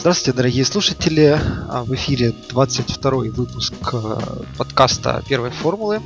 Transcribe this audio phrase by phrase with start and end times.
[0.00, 1.38] Здравствуйте, дорогие слушатели.
[1.68, 4.18] А, в эфире 22 выпуск э,
[4.56, 6.00] подкаста первой формулы.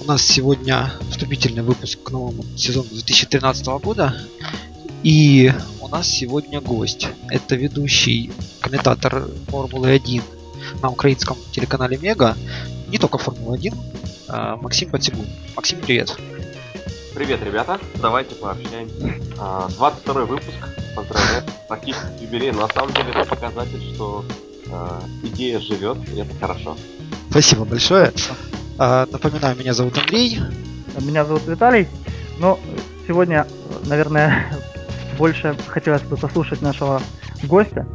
[0.00, 4.16] У нас сегодня вступительный выпуск к новому сезону 2013 года.
[5.02, 5.52] И
[5.82, 7.08] у нас сегодня гость.
[7.28, 10.22] Это ведущий комментатор Формулы 1
[10.80, 12.34] на украинском телеканале Мега.
[12.88, 13.74] Не только Формула 1.
[14.28, 15.26] А, Максим Бацигун.
[15.54, 15.80] Максим.
[15.82, 16.16] Привет,
[17.18, 17.80] ребята.
[17.96, 18.94] Давайте пообщаемся.
[19.76, 20.56] 22 выпуск.
[20.94, 21.42] Поздравляю.
[21.68, 22.52] Практически юбилей.
[22.52, 24.24] Но на самом деле это показатель, что
[24.66, 26.76] э, идея живет, и это хорошо.
[27.30, 28.12] Спасибо большое.
[28.78, 30.38] А, напоминаю, меня зовут Андрей.
[31.00, 31.88] Меня зовут Виталий.
[32.38, 32.58] Но
[33.06, 33.46] сегодня,
[33.86, 34.52] наверное,
[35.18, 37.02] больше хотелось бы послушать нашего
[37.42, 37.86] гостя.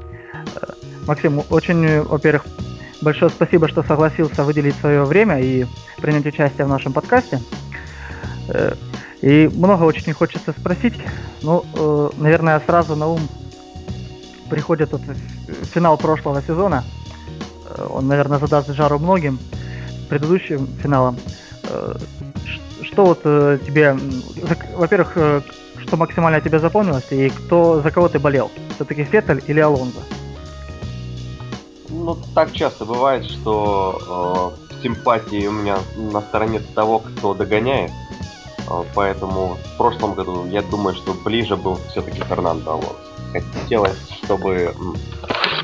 [0.55, 0.73] Э,
[1.07, 2.45] Максим, очень, во-первых,
[3.01, 5.65] большое спасибо, что согласился выделить свое время и
[6.01, 7.39] принять участие в нашем подкасте.
[9.23, 10.95] И много очень хочется спросить.
[11.41, 13.21] Ну, э, наверное, сразу на ум
[14.49, 15.01] приходит вот
[15.73, 16.83] финал прошлого сезона.
[17.69, 19.39] Э, Он, наверное, задаст жару многим
[20.09, 21.17] предыдущим финалом.
[21.63, 21.95] Э,
[22.81, 23.97] Что вот э, тебе,
[24.75, 25.41] во-первых, э,
[25.79, 28.51] что максимально тебе запомнилось и кто за кого ты болел?
[28.75, 30.01] Все-таки Феттель или Алонзо?
[31.87, 37.91] Ну, так часто бывает, что э, симпатии у меня на стороне того, кто догоняет.
[38.69, 42.95] Э, поэтому в прошлом году я думаю, что ближе был все-таки Фернандо Алонсо.
[43.31, 44.73] Хотелось, чтобы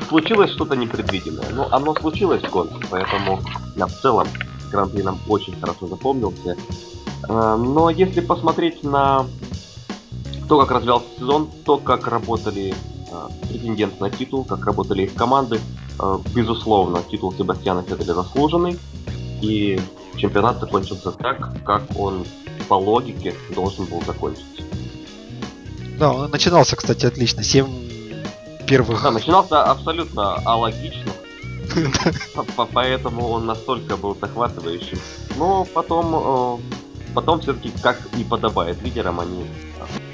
[0.08, 1.46] случилось что-то непредвиденное.
[1.52, 3.40] Ну, оно случилось в гонке, поэтому
[3.76, 4.26] я в целом
[4.70, 6.56] Гран-при нам очень хорошо запомнился.
[7.28, 9.26] Э, Но если посмотреть на
[10.48, 12.74] то, как развивался сезон, то, как работали
[13.10, 15.60] э, претенденты на титул, как работали их команды,
[16.34, 18.78] безусловно, титул Себастьяна Феттеля заслуженный.
[19.42, 19.78] И
[20.20, 22.24] чемпионат закончился так, как он
[22.68, 24.62] по логике должен был закончиться.
[25.98, 27.42] Да, он начинался, кстати, отлично.
[27.42, 27.66] Семь
[28.66, 29.02] первых...
[29.02, 31.10] Да, начинался абсолютно алогично,
[32.34, 34.98] по- по- поэтому он настолько был захватывающим.
[35.36, 39.46] Но потом, э, потом все-таки, как и подобает лидерам, они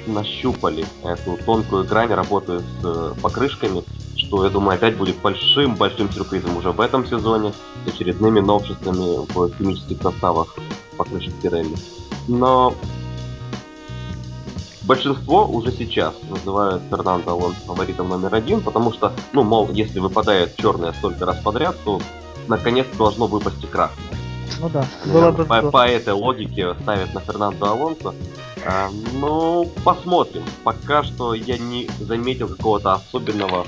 [0.07, 3.83] нащупали эту тонкую грань, работая с э, покрышками,
[4.17, 7.53] что, я думаю, опять будет большим-большим сюрпризом уже в этом сезоне
[7.85, 10.55] с очередными новшествами в химических составах
[10.97, 11.77] покрышек Pirelli.
[12.27, 12.73] Но
[14.83, 20.55] большинство уже сейчас называют Фернандо Алонсо фаворитом номер один, потому что, ну, мол, если выпадает
[20.57, 22.01] черное столько раз подряд, то
[22.47, 24.05] наконец должно выпасть и красное.
[24.59, 28.15] Ну да, было бы по, по этой логике ставят на Фернандо Алонсо.
[28.65, 30.43] А, ну, посмотрим.
[30.63, 33.65] Пока что я не заметил какого-то особенного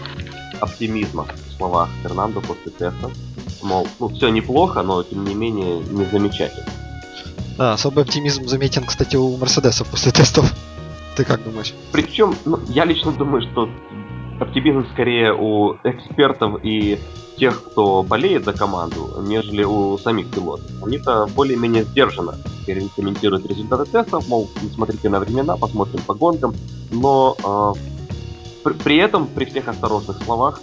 [0.59, 3.12] оптимизма в словах Фернандо после теста.
[3.62, 6.66] Мол, ну, все неплохо, но тем не менее не замечательно.
[7.58, 10.53] Да, особый оптимизм заметен, кстати, у Мерседесов после тестов.
[11.16, 11.74] Ты как думаешь?
[11.92, 13.69] Причем, ну, я лично думаю, что
[14.40, 17.00] оптимизм скорее у экспертов и
[17.38, 20.69] тех, кто болеет за команду, нежели у самих пилотов.
[20.84, 22.38] Они-то более-менее сдержанно
[22.96, 26.53] комментируют результаты тестов, мол, не смотрите на времена, посмотрим по гонкам,
[26.92, 27.36] но
[27.75, 27.89] э,
[28.64, 30.62] при, при этом, при всех осторожных словах,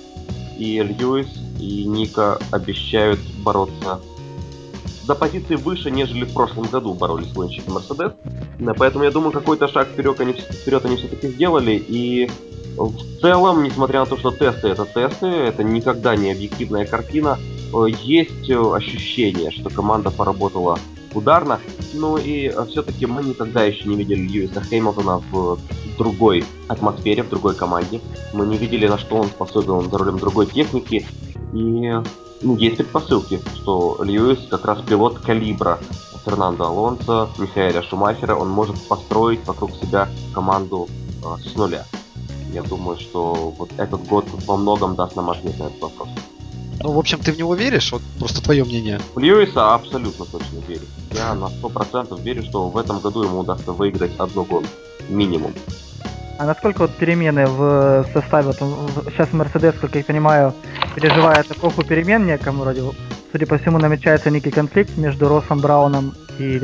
[0.59, 1.29] и Льюис,
[1.61, 4.01] и Ника обещают бороться
[5.05, 8.13] за позиции выше, нежели в прошлом году боролись гонщики Мерседес.
[8.77, 11.73] Поэтому я думаю, какой-то шаг вперед они, вперед они все-таки сделали.
[11.89, 12.29] И
[12.77, 17.39] в целом, несмотря на то, что тесты это тесты, это никогда не объективная картина,
[17.73, 20.79] э, есть э, ощущение, что команда поработала
[21.17, 21.61] ударно.
[21.95, 25.59] Ну и все-таки мы никогда еще не видели Льюиса Хеймлтона в
[25.97, 28.01] другой атмосфере, в другой команде.
[28.33, 31.07] Мы не видели, на что он способен за рулем другой техники.
[31.53, 31.93] И
[32.43, 35.79] ну, есть предпосылки, что Льюис как раз пилот калибра
[36.25, 40.89] Фернандо Алонсо, Михаэля Шумахера, он может построить вокруг себя команду
[41.25, 41.85] э, с нуля.
[42.53, 46.09] Я думаю, что вот этот год во многом даст нам ответ на этот вопрос.
[46.83, 47.93] Ну, в общем, ты в него веришь?
[47.93, 49.01] Вот просто твое мнение.
[49.15, 50.83] В Льюиса абсолютно точно верю.
[51.13, 54.69] Я на 100% верю, что в этом году ему удастся выиграть одну гонку.
[55.09, 55.53] Минимум.
[56.39, 58.57] А насколько вот перемены в составе, вот,
[59.13, 60.53] сейчас Мерседес, как я понимаю,
[60.95, 62.83] переживает эпоху перемен неком вроде,
[63.33, 66.61] судя по всему, намечается некий конфликт между Россом Брауном и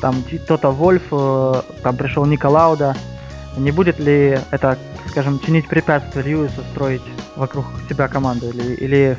[0.00, 2.96] там Ти- Тото Вольф, э, там пришел Ника Лауда.
[3.56, 4.78] Не будет ли это,
[5.08, 7.02] скажем, чинить препятствия Льюису строить
[7.36, 9.18] вокруг себя команду или, или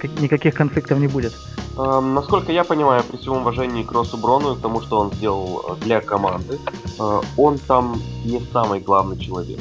[0.00, 1.32] как- никаких конфликтов не будет?
[1.78, 5.64] Эм, насколько я понимаю, при всем уважении к Россу Брону и тому, что он сделал
[5.68, 6.58] э, для команды,
[6.98, 9.60] э, он там не самый главный человек.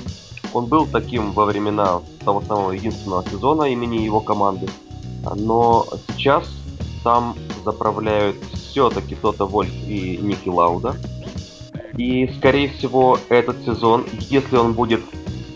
[0.54, 4.68] Он был таким во времена того самого единственного сезона имени его команды,
[5.36, 6.50] но сейчас
[7.04, 10.96] там заправляют все-таки Тота Вольф и Ники Лауда.
[12.00, 15.02] И, скорее всего, этот сезон, если он будет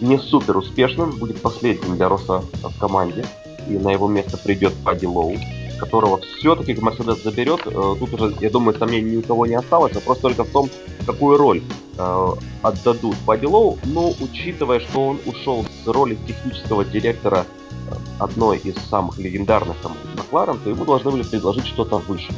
[0.02, 3.24] не супер успешным, будет последним для Роса в команде.
[3.70, 5.38] И на его место придет Падди Лоу,
[5.80, 7.62] которого все-таки Мерседес заберет.
[7.66, 10.70] Э, тут уже, я думаю, сомнений ни у кого не осталось, вопрос только в том,
[11.06, 11.64] какую роль
[11.98, 12.30] э,
[12.62, 13.80] отдадут Падди Лоу.
[13.86, 17.46] Но учитывая, что он ушел с роли технического директора
[17.90, 22.34] э, одной из самых легендарных команд Макларен, то ему должны были предложить что-то выше.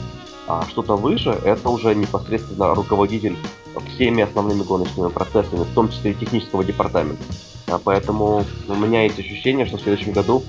[0.48, 3.36] А что-то выше– это уже непосредственно руководитель
[3.81, 7.24] всеми основными гоночными процессами, в том числе и технического департамента.
[7.68, 10.44] А поэтому у меня есть ощущение, что в следующем году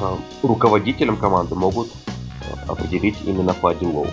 [0.00, 1.88] а, руководителем команды могут
[2.66, 4.06] а, определить именно Фадди Лоу.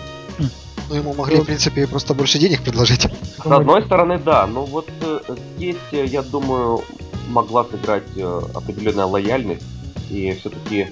[0.88, 3.08] Ну, ему могли, в принципе, просто больше денег предложить.
[3.42, 5.20] С одной стороны, да, но вот э,
[5.56, 6.80] здесь, э, я думаю,
[7.28, 9.66] могла сыграть э, определенная лояльность,
[10.08, 10.88] и все-таки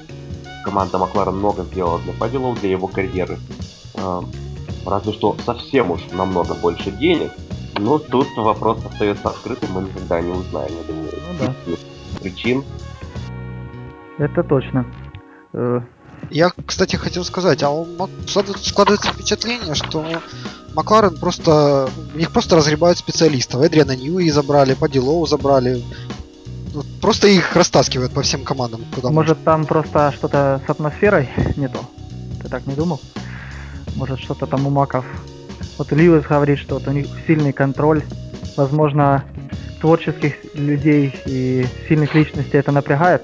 [0.64, 3.38] команда Макларен много сделала для Фадди Лоу, для его карьеры.
[4.86, 7.32] Разве что совсем уж намного больше денег,
[7.78, 11.76] но тут вопрос остается открытым, мы никогда не узнаем, я думаю, ну, да.
[12.20, 12.64] причин.
[14.18, 14.86] Это точно.
[15.52, 15.80] Э,
[16.30, 17.88] я, кстати, хотел сказать, а он,
[18.26, 20.04] складывается впечатление, что
[20.74, 23.62] Макларен просто, у них просто разгребают специалистов.
[23.62, 25.82] Эдриана Ньюи забрали, по Дилоу забрали.
[27.00, 28.84] Просто их растаскивают по всем командам.
[28.94, 29.44] Куда Может, может.
[29.44, 31.80] там просто что-то с атмосферой не то?
[32.42, 33.00] Ты так не думал?
[33.96, 35.04] Может, что-то там у Маков.
[35.78, 38.02] Вот Льюис говорит, что вот у них сильный контроль.
[38.56, 39.24] Возможно,
[39.80, 43.22] творческих людей и сильных личностей это напрягает?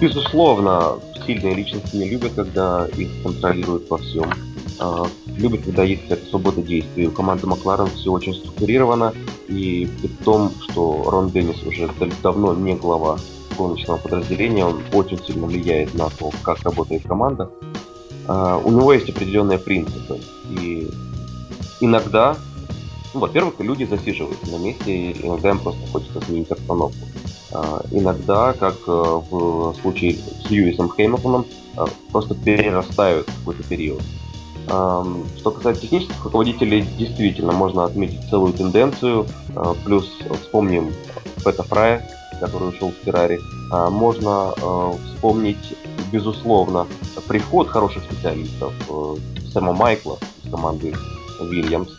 [0.00, 4.30] Безусловно, сильные личности не любят, когда их контролируют во всем.
[4.78, 5.06] А,
[5.36, 7.06] любят, когда есть свобода действий.
[7.06, 9.12] У команды Макларен все очень структурировано,
[9.48, 11.88] и при том, что Рон Деннис уже
[12.22, 13.18] давно не глава
[13.56, 17.50] гоночного подразделения, он очень сильно влияет на то, как работает команда.
[18.30, 20.20] А, у него есть определенные принципы.
[20.50, 20.88] И
[21.80, 22.36] иногда,
[23.12, 26.98] ну, во-первых, люди засиживаются на месте, и иногда им просто хочется сменить обстановку.
[27.52, 31.44] А, иногда, как э, в случае с Льюисом Хэмилтоном,
[31.76, 34.02] а, просто перерастают какой-то период.
[34.66, 39.26] Что касается технических руководителей, действительно можно отметить целую тенденцию.
[39.84, 40.08] Плюс
[40.42, 40.92] вспомним
[41.42, 42.08] Пэта Фрая,
[42.40, 43.40] который ушел в Феррари.
[43.70, 45.76] Можно э, вспомнить,
[46.10, 46.86] безусловно,
[47.28, 49.16] приход хороших специалистов э,
[49.52, 50.94] Сэма Майкла из команды
[51.40, 51.90] Вильямс,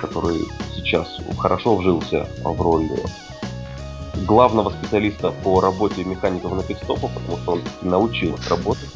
[0.00, 0.38] который
[0.74, 1.08] сейчас
[1.38, 2.88] хорошо вжился в роль
[4.26, 8.88] главного специалиста по работе механиков на пидстопах, потому что он научил их работать.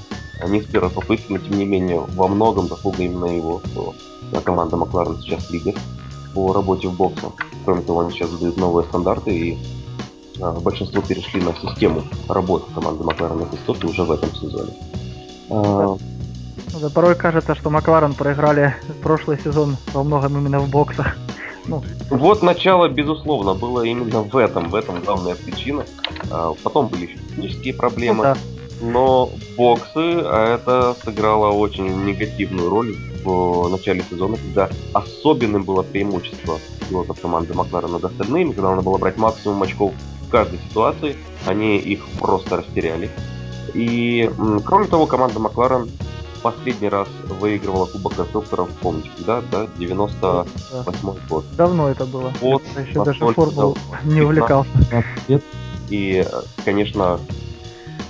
[0.48, 3.94] Не с первой попытки, но тем не менее во многом заслуга именно его, что
[4.42, 5.74] команда Макларен сейчас лидер
[6.34, 7.32] по работе в боксах.
[7.64, 9.79] Кроме того, они сейчас задают новые стандарты и а,
[10.40, 14.72] большинство перешли на систему работы команды Макларен на пидстопе уже в этом сезоне.
[15.50, 15.96] А,
[16.72, 21.16] ну да, порой кажется, что Макларен проиграли прошлый сезон во многом именно в боксах.
[21.66, 21.82] Ну.
[22.10, 25.84] Вот начало, безусловно, было именно в этом, в этом главная причина.
[26.30, 28.16] А, потом были еще технические проблемы.
[28.16, 28.36] Ну, да.
[28.82, 36.58] Но боксы а это сыграло очень негативную роль в начале сезона, когда особенным было преимущество
[36.88, 39.92] пилотов команды Макларен над остальными, когда надо было брать максимум очков
[40.30, 41.16] каждой ситуации,
[41.46, 43.10] они их просто растеряли.
[43.74, 44.30] И
[44.64, 45.88] кроме того, команда Макларен
[46.42, 51.44] последний раз выигрывала Кубок конструкторов, помните, да, да, 98 год.
[51.56, 52.32] Давно это было.
[52.40, 54.70] Вот, Я еще даже формулу не увлекался.
[55.88, 56.24] И,
[56.64, 57.18] конечно,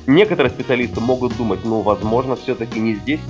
[0.06, 3.20] некоторые специалисты могут думать, ну, возможно, все-таки не здесь,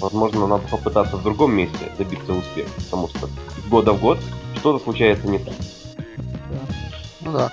[0.00, 4.18] возможно, надо попытаться в другом месте добиться успеха, потому что из года в год
[4.56, 5.54] что-то случается не так.
[7.30, 7.52] Ну да.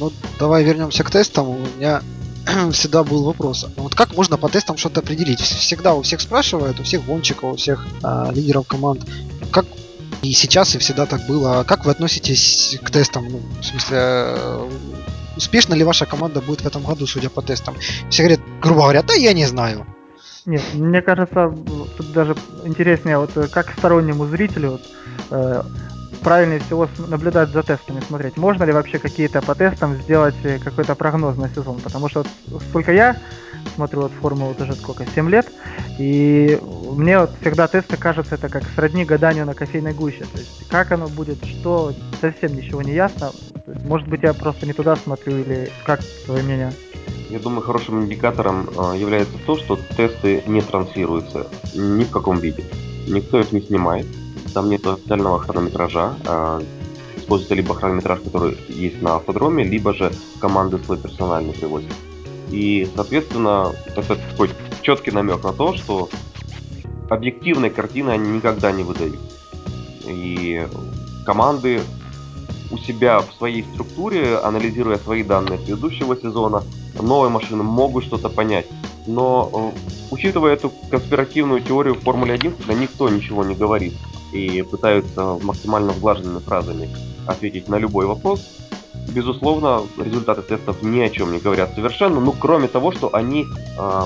[0.00, 1.48] Ну, давай вернемся к тестам.
[1.48, 2.02] У меня
[2.72, 3.66] всегда был вопрос.
[3.76, 5.40] Вот как можно по тестам что-то определить?
[5.40, 9.06] Всегда у всех спрашивают, у всех гонщиков, у всех э, лидеров команд.
[9.52, 9.66] Как
[10.22, 11.60] и сейчас, и всегда так было.
[11.60, 13.28] А как вы относитесь к тестам?
[13.28, 14.70] Ну, в смысле, э,
[15.36, 17.76] успешно ли ваша команда будет в этом году, судя по тестам?
[18.10, 19.86] Все говорят, грубо говоря, да я не знаю.
[20.46, 21.54] Нет, мне кажется,
[21.96, 24.82] тут даже интереснее, вот э, как стороннему зрителю, вот,
[25.30, 25.62] э,
[26.24, 30.94] правильнее всего наблюдать за тестами, смотреть, можно ли вообще какие-то по тестам сделать э, какой-то
[30.94, 31.78] прогноз на сезон.
[31.80, 33.16] Потому что вот, сколько я
[33.76, 35.46] смотрю вот формулу вот уже сколько, 7 лет,
[35.98, 36.58] и
[36.90, 40.24] мне вот всегда тесты кажутся это как сродни гаданию на кофейной гуще.
[40.32, 43.30] То есть как оно будет, что, совсем ничего не ясно.
[43.66, 46.72] Есть, может быть, я просто не туда смотрю, или как твое мнение?
[47.28, 52.64] Я думаю, хорошим индикатором э, является то, что тесты не транслируются ни в каком виде.
[53.08, 54.06] Никто их не снимает,
[54.54, 56.14] там нет официального хронометража.
[56.26, 56.62] А,
[57.16, 61.92] используется либо хронометраж, который есть на автодроме, либо же команды свой персональный привозят.
[62.50, 64.50] И, соответственно, это такой
[64.82, 66.08] четкий намек на то, что
[67.10, 69.18] объективной картины они никогда не выдают.
[70.06, 70.66] И
[71.26, 71.80] команды
[72.70, 76.62] у себя в своей структуре, анализируя свои данные предыдущего сезона,
[77.00, 78.66] новые машины могут что-то понять.
[79.06, 79.78] Но э,
[80.10, 83.94] учитывая эту конспиративную теорию Формулы 1, когда никто ничего не говорит
[84.34, 86.90] и пытаются максимально сглаженными фразами
[87.26, 88.46] ответить на любой вопрос,
[89.08, 93.46] безусловно, результаты тестов ни о чем не говорят совершенно, ну кроме того, что они
[93.78, 94.02] э,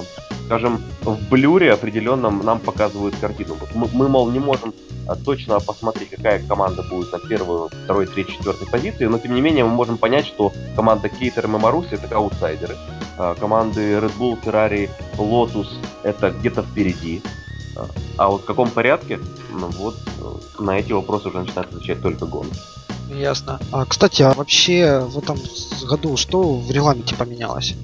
[0.49, 3.56] скажем, в блюре определенном нам показывают картину.
[3.75, 4.73] Мы, мы, мол, не можем
[5.06, 9.42] а, точно посмотреть, какая команда будет на первой, второй, третьей, четвертой позиции, но тем не
[9.42, 12.76] менее мы можем понять, что команда Кейтер и Маруси это аутсайдеры,
[13.18, 15.68] а, команды Red Bull, Ferrari, Lotus
[16.02, 17.20] это где-то впереди.
[18.16, 19.18] А, вот в каком порядке,
[19.52, 22.58] ну вот э, на эти вопросы уже начинает отвечать только гонки.
[23.11, 23.58] Ясно.
[23.73, 25.38] А, кстати, а вообще в этом
[25.88, 27.75] году что в регламенте поменялось?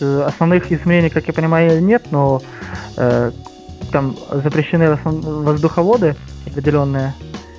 [0.00, 2.42] Э, основных изменений, как я понимаю, нет, но
[2.96, 3.30] э,
[3.92, 6.16] там запрещены воздуховоды
[6.46, 7.14] определенные.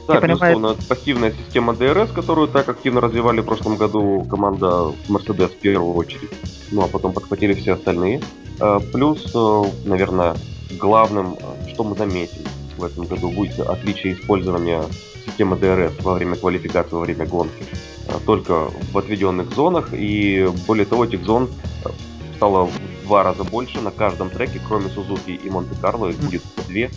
[0.07, 0.77] Да, я безусловно, понимаю...
[0.89, 6.29] пассивная система DRS, которую так активно развивали в прошлом году команда Mercedes в первую очередь.
[6.71, 8.21] Ну а потом подхватили все остальные.
[8.59, 9.33] Э, плюс,
[9.85, 10.35] наверное,
[10.77, 11.37] главным,
[11.73, 12.45] что мы заметили
[12.77, 14.83] в этом году, будет отличие использования
[15.25, 17.65] системы DRS во время квалификации, во время гонки.
[18.25, 19.89] Только в отведенных зонах.
[19.93, 21.49] И более того, этих зон
[22.35, 22.71] стало в
[23.03, 26.91] два раза больше на каждом треке, кроме Сузуки и Монте-Карло, их будет две.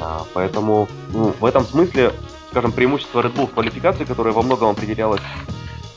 [0.00, 2.12] А, поэтому ну, в этом смысле,
[2.50, 5.20] скажем, преимущество Red Bull в квалификации, которое во многом определялось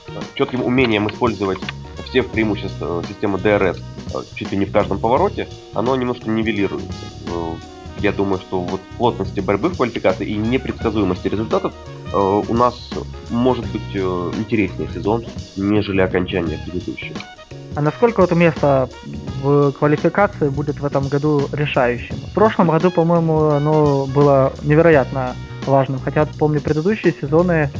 [0.08, 1.60] э, четким умением использовать
[2.06, 3.80] все преимущества э, системы DRS
[4.14, 6.92] э, чуть ли не в каждом повороте, оно немножко нивелируется.
[8.00, 11.74] Я думаю, что вот плотности борьбы в квалификации и непредсказуемости результатов
[12.14, 12.76] у нас
[13.30, 15.24] может быть интереснее сезон,
[15.56, 17.16] нежели окончание предыдущего.
[17.76, 18.90] А насколько это место
[19.42, 22.16] в квалификации будет в этом году решающим?
[22.16, 26.00] В прошлом году, по-моему, оно было невероятно важным.
[26.00, 27.72] Хотя, помню, предыдущие сезоны,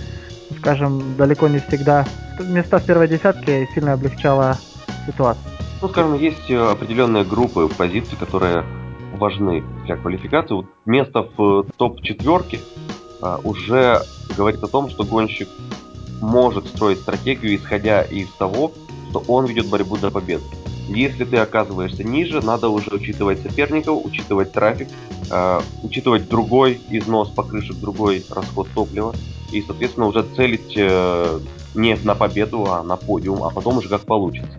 [0.60, 2.06] скажем, далеко не всегда
[2.40, 4.58] места в первой десятке сильно облегчало
[5.06, 5.44] ситуацию.
[5.82, 8.64] Ну, скажем, есть э, определенные группы позиций, которые
[9.22, 10.56] важны для квалификации.
[10.56, 12.60] Вот место в топ-четверке
[13.22, 14.02] а, уже
[14.36, 15.48] говорит о том, что гонщик
[16.20, 18.72] может строить стратегию, исходя из того,
[19.10, 20.44] что он ведет борьбу за победу.
[20.90, 24.90] Если ты оказываешься ниже, надо уже учитывать соперников, учитывать трафик,
[25.30, 29.14] э, учитывать другой износ покрышек, другой расход топлива.
[29.52, 31.40] И, соответственно, уже целить э,
[31.76, 34.58] не на победу, а на подиум, а потом уже как получится.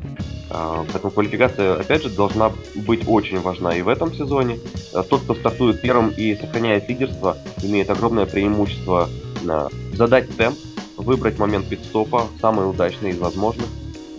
[0.53, 4.59] Э, поэтому квалификация, опять же, должна быть очень важна и в этом сезоне.
[4.93, 9.09] Э, тот, кто стартует первым и сохраняет лидерство, имеет огромное преимущество
[9.45, 10.59] э, задать темп,
[10.97, 13.67] выбрать момент пидстопа, самый удачный из возможных,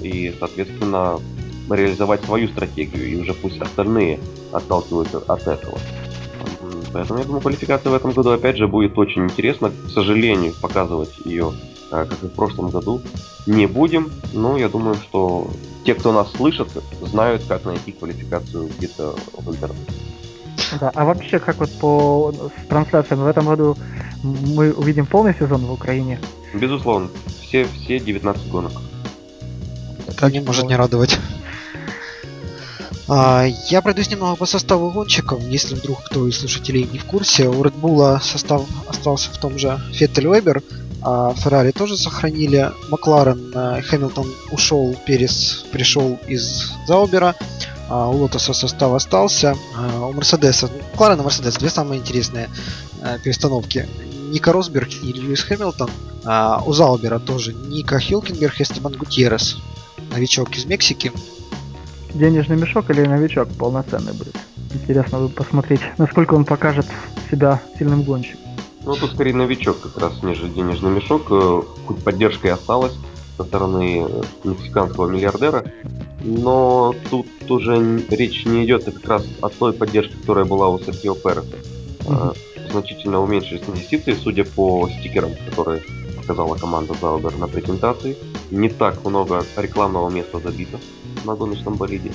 [0.02, 1.20] и, соответственно,
[1.70, 4.20] реализовать свою стратегию, и уже пусть остальные
[4.52, 5.78] отталкиваются от этого.
[6.92, 9.72] Поэтому я думаю, квалификация в этом году опять же будет очень интересно.
[9.72, 13.02] К сожалению, показывать ее, а, как и в прошлом году,
[13.46, 14.12] не будем.
[14.34, 15.50] Но я думаю, что
[15.86, 16.70] те, кто нас слышат,
[17.02, 19.92] знают, как найти квалификацию где-то в интернете.
[20.80, 23.78] Да, а вообще, как вот по с трансляциями в этом году
[24.24, 26.20] мы увидим полный сезон в Украине?
[26.54, 27.10] Безусловно,
[27.42, 28.72] все, все 19 гонок.
[30.08, 31.20] Это не может не радовать.
[33.08, 37.48] А, я пройдусь немного по составу гонщиков, если вдруг кто из слушателей не в курсе.
[37.48, 40.64] У Red Bull состав остался в том же Феттель Вебер,
[41.04, 42.72] а Феррари тоже сохранили.
[42.90, 47.36] Макларен, э, Хэмилтон ушел, Перес пришел из Заубера.
[47.90, 49.56] А у Лотоса состав остался.
[49.76, 52.50] А у Мерседеса, Макларен и Мерседес, две самые интересные
[53.02, 53.88] э, перестановки.
[54.32, 55.90] Ника Росберг и Льюис Хэмилтон.
[56.66, 59.58] У Заубера тоже Ника Хилкенберг и Стебан Гутьеррес
[60.14, 61.12] новичок из Мексики.
[62.14, 64.36] Денежный мешок или новичок полноценный будет?
[64.74, 66.86] Интересно будет посмотреть, насколько он покажет
[67.30, 68.43] себя сильным гонщиком.
[68.86, 71.24] Ну, тут скорее новичок как раз, нежели денежный мешок.
[71.30, 72.94] Э, хоть поддержка и осталась
[73.38, 75.66] со стороны э, мексиканского миллиардера,
[76.24, 81.16] но тут уже речь не идет как раз о той поддержке, которая была у Серхио
[81.16, 81.56] Переса.
[82.00, 82.38] Mm-hmm.
[82.72, 85.82] Значительно уменьшились инвестиции, судя по стикерам, которые
[86.18, 88.18] показала команда Заубер на презентации.
[88.52, 90.80] Не так много рекламного места забито
[91.26, 92.12] на гоночном болиде.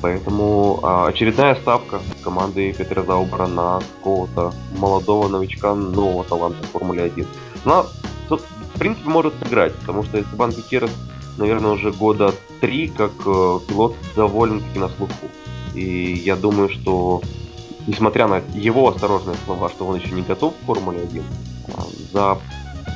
[0.00, 7.04] Поэтому а, очередная ставка команды Петра Заубера на какого-то молодого новичка, нового таланта в Формуле
[7.04, 7.26] 1.
[7.64, 7.86] Но,
[8.28, 10.90] в принципе, может сыграть, потому что Эстебан Гутьеррес,
[11.38, 15.28] наверное, уже года три как э, пилот довольно-таки на слуху.
[15.74, 17.22] И я думаю, что
[17.86, 21.22] несмотря на его осторожные слова, что он еще не готов к Формуле 1,
[21.74, 22.38] а, за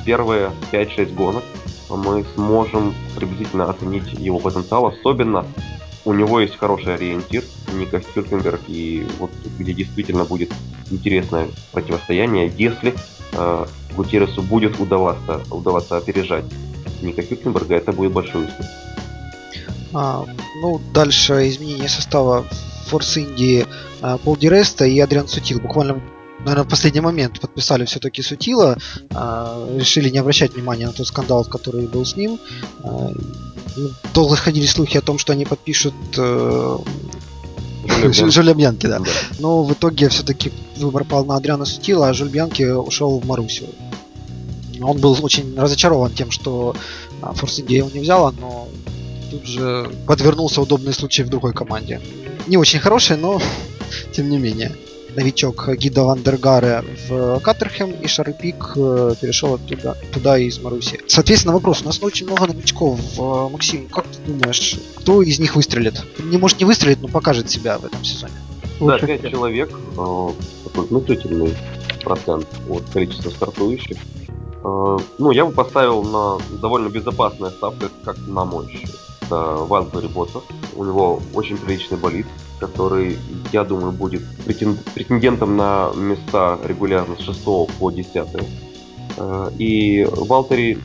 [0.05, 1.43] первые 5-6 гонок
[1.89, 4.87] мы сможем приблизительно оценить его потенциал.
[4.87, 5.45] Особенно
[6.05, 10.51] у него есть хороший ориентир, Ника Хюркенберг, и вот где действительно будет
[10.89, 12.95] интересное противостояние, если
[13.33, 13.65] э,
[13.95, 16.45] Гутierrесу будет удаваться, удаваться опережать
[17.01, 18.65] Ника Хюкенберга, это будет большой успех.
[19.93, 20.25] А,
[20.61, 22.45] ну, дальше изменение состава
[22.87, 23.65] Форс Индии
[24.01, 25.59] а, Пол Диреста и Адриан Сутил.
[25.59, 26.01] Буквально
[26.47, 28.77] наверное, в последний момент подписали все-таки Сутила,
[29.13, 32.39] а, решили не обращать внимания на тот скандал, который был с ним.
[32.83, 33.11] А,
[33.75, 36.77] ну, долго ходили слухи о том, что они подпишут э,
[38.13, 39.01] Жюля Бьянки, да.
[39.39, 43.69] Но в итоге все-таки выбор пал на Адриана Сутила, а Жюль Бьянки ушел в Марусию.
[44.81, 46.75] Он был очень разочарован тем, что
[47.21, 48.69] Форс Индия его не взяла, но
[49.31, 51.99] тут же подвернулся удобный случай в другой команде.
[52.47, 53.41] Не очень хороший, но
[54.13, 54.71] тем не менее.
[55.17, 60.99] Новичок Гида Вандергаре в Каттерхем и Шарпик э, перешел оттуда, туда из Маруси.
[61.07, 61.81] Соответственно, вопрос.
[61.81, 62.99] У нас очень много новичков.
[63.17, 66.03] Э, Максим, как ты думаешь, кто из них выстрелит?
[66.19, 68.33] Не может не выстрелить, но покажет себя в этом сезоне.
[68.79, 70.29] Да, пять человек, э,
[70.65, 71.55] такой внушительный
[72.03, 73.97] процент от количества стартующих.
[74.63, 78.83] Ну, я бы поставил на довольно безопасная ставка, как на мощь
[79.27, 80.43] это Валбери Ботов.
[80.75, 82.25] У него очень приличный болид,
[82.59, 83.17] который,
[83.51, 87.43] я думаю, будет претендентом на места регулярно с 6
[87.79, 88.27] по 10.
[89.17, 90.79] Э, и Валтери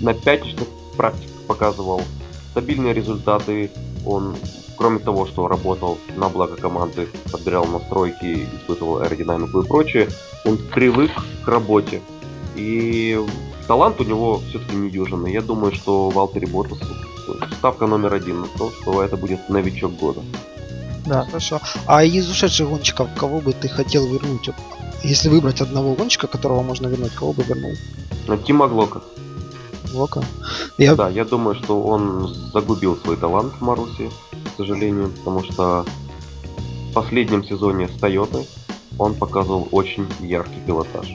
[0.00, 2.02] на пятничных практиках показывал
[2.50, 3.70] стабильные результаты.
[4.06, 4.36] Он,
[4.76, 10.08] кроме того, что работал на благо команды, подбирал настройки, испытывал аэродинамику и прочее,
[10.44, 11.10] он привык
[11.44, 12.00] к работе.
[12.56, 13.18] И
[13.66, 15.32] талант у него все-таки не дюжинный.
[15.32, 16.84] Я думаю, что Валтери Ботасу
[17.58, 20.20] ставка номер один на то, что это будет новичок года.
[21.06, 21.60] Да, хорошо.
[21.86, 24.50] А из ушедших гонщиков, кого бы ты хотел вернуть?
[25.02, 27.72] Если выбрать одного гонщика, которого можно вернуть, кого бы вернул?
[28.28, 29.02] Ну, Тима Глока.
[29.92, 30.22] Глока?
[30.78, 30.94] Я...
[30.94, 34.10] Да, я думаю, что он загубил свой талант в Маруси,
[34.54, 35.84] к сожалению, потому что
[36.90, 38.46] в последнем сезоне с Тойотой
[38.98, 41.14] он показывал очень яркий пилотаж.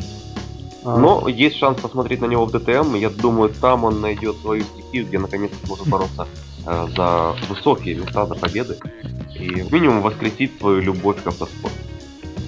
[0.88, 0.98] А.
[0.98, 2.96] Но есть шанс посмотреть на него в ДТМ.
[2.96, 6.28] Я думаю, там он найдет свою стихию, где наконец сможет бороться
[6.66, 8.78] э, за высокие места, за победы.
[9.36, 11.76] И минимум воскресить свою любовь к автоспорту.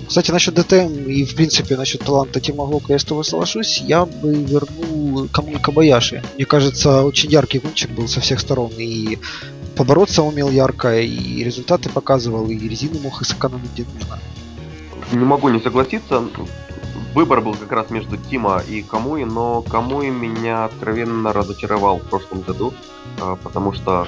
[0.08, 3.80] Кстати, насчет ДТМ и, в принципе, насчет таланта Тима Глока я с тобой соглашусь.
[3.80, 6.24] Я бы вернул Камуи Кабаяши.
[6.36, 8.72] Мне кажется, очень яркий гонщик был со всех сторон.
[8.78, 9.20] И
[9.76, 14.18] побороться умел ярко, и результаты показывал, и резину мог сэкономить где нужно.
[15.12, 16.24] Не могу не согласиться
[17.14, 22.42] выбор был как раз между Тима и Камуи, но Камуи меня откровенно разочаровал в прошлом
[22.42, 22.74] году,
[23.22, 24.08] а, потому что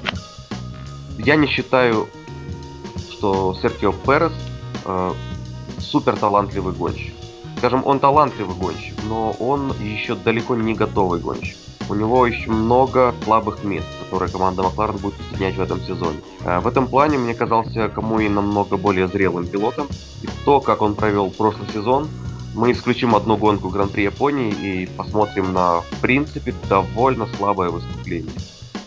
[1.17, 2.07] я не считаю,
[3.11, 4.33] что Серхио Перес
[4.85, 5.13] а,
[5.79, 7.13] супер талантливый гонщик.
[7.57, 11.57] Скажем, он талантливый гонщик, но он еще далеко не готовый гонщик.
[11.89, 16.19] У него еще много слабых мест, которые команда Макларен будет устранять в этом сезоне.
[16.45, 19.87] А, в этом плане мне казался Камуи намного более зрелым пилотом.
[20.21, 22.07] И то, как он провел прошлый сезон,
[22.53, 28.31] мы исключим одну гонку Гран-при Японии и посмотрим на, в принципе, довольно слабое выступление.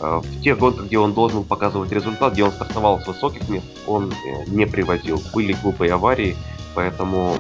[0.01, 3.67] Э, в тех гонках, где он должен показывать результат, где он стартовал с высоких мест,
[3.87, 5.23] он э, не привозил.
[5.33, 6.37] Были глупые аварии,
[6.75, 7.37] поэтому,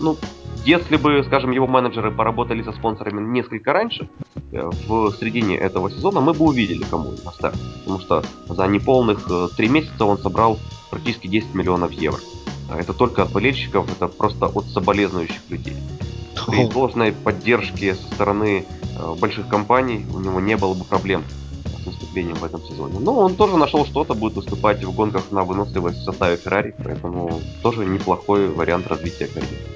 [0.00, 0.16] ну,
[0.64, 4.08] если бы, скажем, его менеджеры поработали со спонсорами несколько раньше,
[4.52, 7.56] э, в середине этого сезона, мы бы увидели, кому на старт.
[7.80, 10.58] Потому что за неполных три месяца он собрал
[10.90, 12.20] практически 10 миллионов евро.
[12.72, 15.76] А это только от болельщиков, это просто от соболезнующих людей.
[16.46, 18.64] При должной поддержке со стороны
[18.98, 21.22] э, больших компаний у него не было бы проблем
[21.82, 22.98] с выступлением в этом сезоне.
[22.98, 27.40] Но он тоже нашел что-то, будет выступать в гонках на выносливость в составе Феррари, поэтому
[27.62, 29.66] тоже неплохой вариант развития карьеры.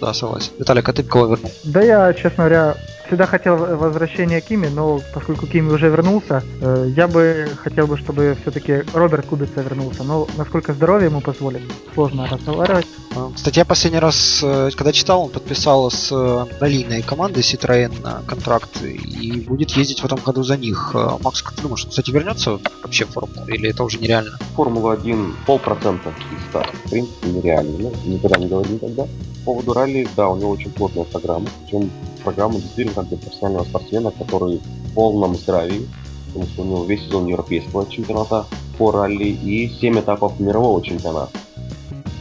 [0.00, 0.52] Да, согласен.
[0.58, 1.50] Виталик, а ты кого вернул?
[1.64, 2.76] Да я, честно говоря,
[3.10, 8.36] всегда хотел возвращения Кими, но поскольку Кими уже вернулся, э, я бы хотел бы, чтобы
[8.40, 10.04] все-таки Роберт Кубица вернулся.
[10.04, 12.86] Но насколько здоровье ему позволит, сложно разговаривать.
[13.16, 18.24] А, кстати, я последний раз, э, когда читал, он подписал с э, раллийной командой Citroën
[18.26, 20.94] контракт и будет ездить в этом году за них.
[20.94, 24.38] Макс, как ты думаешь, кстати, вернется вообще в Формулу или это уже нереально?
[24.54, 26.76] Формула-1 полпроцента из старта.
[26.84, 27.76] В принципе, нереально.
[27.76, 29.06] Ну, никогда не говори никогда.
[29.40, 31.48] По поводу ралли, да, у него очень плотная программа.
[31.64, 31.90] Причем
[32.22, 35.88] программа действительно для профессионального спортсмена, который в полном здравии,
[36.28, 41.32] потому что у него весь сезон европейского чемпионата по ралли и 7 этапов мирового чемпионата.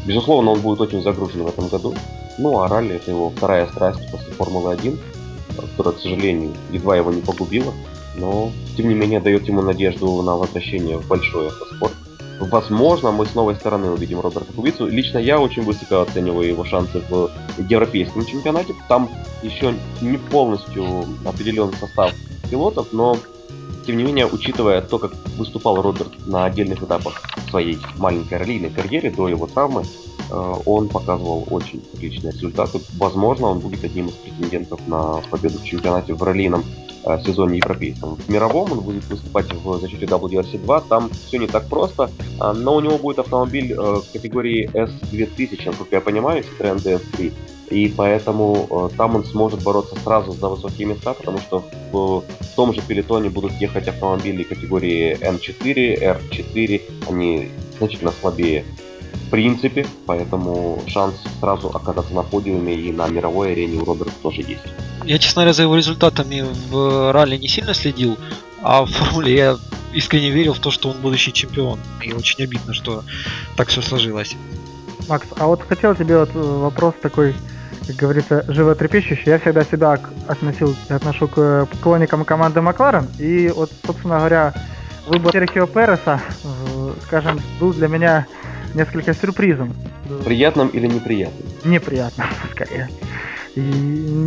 [0.05, 1.93] Безусловно, он будет очень загружен в этом году.
[2.37, 4.97] Ну а ралли это его вторая страсть после Формулы-1,
[5.55, 7.73] которая, к сожалению, едва его не погубила,
[8.15, 11.93] но тем не менее дает ему надежду на возвращение в большой автоспорт.
[12.39, 14.87] Возможно, мы с новой стороны увидим Роберта Кубицу.
[14.87, 18.73] Лично я очень высоко оцениваю его шансы в европейском чемпионате.
[18.87, 19.09] Там
[19.43, 22.13] еще не полностью определен состав
[22.49, 23.17] пилотов, но
[23.85, 29.11] тем не менее, учитывая то, как выступал Роберт на отдельных этапах своей маленькой раллийной карьеры
[29.11, 29.83] до его травмы,
[30.29, 32.79] э, он показывал очень отличные результаты.
[32.97, 36.63] Возможно, он будет одним из претендентов на победу в чемпионате в раллийном
[37.25, 38.15] сезоне европейском.
[38.15, 42.09] В мировом он будет выступать в защите WRC2, там все не так просто,
[42.41, 47.33] э, но у него будет автомобиль э, категории S2000, насколько я понимаю, Citroёn DS3,
[47.71, 52.55] и поэтому э, там он сможет бороться сразу за высокие места, потому что в, в
[52.55, 58.65] том же пелетоне будут ехать автомобили категории N4, R4, они значительно слабее
[59.29, 64.63] принципе, поэтому шанс сразу оказаться на подиуме и на мировой арене у Роберта тоже есть.
[65.05, 68.17] Я, честно говоря, за его результатами в ралли не сильно следил,
[68.61, 69.57] а в формуле я
[69.93, 71.79] искренне верил в то, что он будущий чемпион.
[72.01, 73.03] И очень обидно, что
[73.55, 74.35] так все сложилось.
[75.07, 77.33] Макс, а вот хотел тебе вот э, вопрос такой,
[77.87, 79.23] как говорится, животрепещущий.
[79.25, 83.07] Я всегда себя относил, отношу к поклонникам команды Макларен.
[83.17, 84.53] И вот, собственно говоря,
[85.07, 86.21] выбор Серхио Переса,
[87.05, 88.27] скажем, был для меня
[88.73, 89.73] несколько сюрпризом.
[90.25, 91.47] Приятным или неприятным?
[91.65, 92.89] Неприятным, скорее.
[93.55, 93.61] И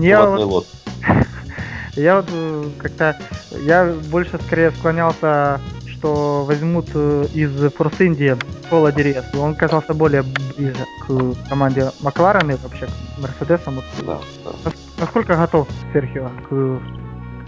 [0.03, 0.67] я вот, лот.
[1.97, 3.19] я вот э, как-то,
[3.63, 8.37] я больше скорее склонялся, что возьмут э, из Форс Индии
[8.69, 9.25] Пола Дерес.
[9.35, 13.81] Он казался более ближе к команде Макларен и вообще к Мерседесам.
[14.05, 14.73] Да, да.
[14.99, 16.83] Насколько готов Серхио к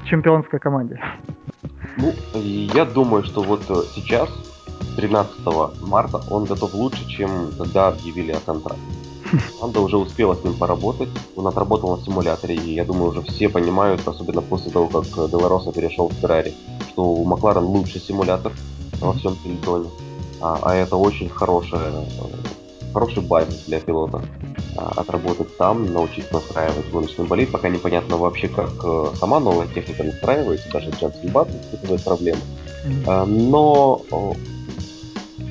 [0.08, 1.00] чемпионской команде?
[1.96, 4.28] Ну, я думаю, что вот э, сейчас
[4.96, 5.32] 13
[5.82, 8.82] марта он готов лучше, чем когда объявили о контракте.
[9.58, 13.48] Команда уже успела с ним поработать, он отработал на симуляторе, и я думаю, уже все
[13.48, 16.54] понимают, особенно после того, как Делароса перешел в Феррари,
[16.90, 18.52] что у Макларен лучший симулятор
[19.00, 19.88] во всем пелетоне.
[20.40, 22.04] А, а это очень хорошая,
[22.92, 24.22] хороший базис для пилота.
[24.76, 30.02] А, отработать там, научиться настраивать гоночный болид, пока непонятно вообще, как э, сама новая техника
[30.02, 32.40] настраивается, даже Дженсен Баттон испытывает проблемы.
[33.06, 34.02] А, но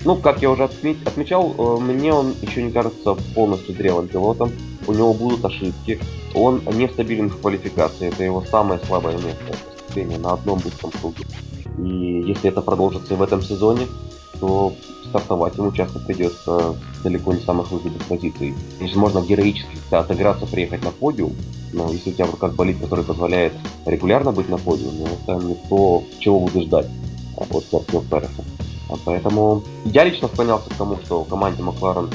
[0.06, 4.52] ну, как я уже отмечал, э, мне он еще не кажется полностью зрелым пилотом.
[4.86, 6.00] У него будут ошибки.
[6.34, 8.10] Он нестабилен в квалификации.
[8.10, 9.56] Это его самое слабое место.
[10.20, 11.24] На одном быстром круге.
[11.78, 13.88] И если это продолжится и в этом сезоне,
[14.40, 14.74] то
[15.06, 18.56] стартовать ему часто придется далеко не самых выгодных позиций.
[18.80, 21.34] Если можно героически отыграться, приехать на подиум,
[21.72, 23.54] но если у тебя в руках болит, который позволяет
[23.86, 26.88] регулярно быть на подиуме, это не то, чего буду ждать
[27.38, 28.53] от Серхио.
[29.06, 32.10] Поэтому я лично склонялся к тому, что команде Макларен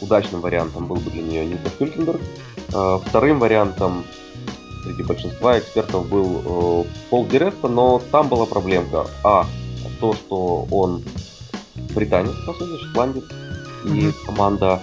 [0.00, 2.20] удачным вариантом был бы для нее Ника Хюлькенберг.
[2.72, 4.04] А, вторым вариантом
[4.84, 9.06] среди большинства экспертов был э, Пол Диреста, но там была проблемка.
[9.22, 9.46] А,
[10.00, 11.02] то, что он
[11.94, 13.24] британец, по сути, шотландец,
[13.86, 14.82] и команда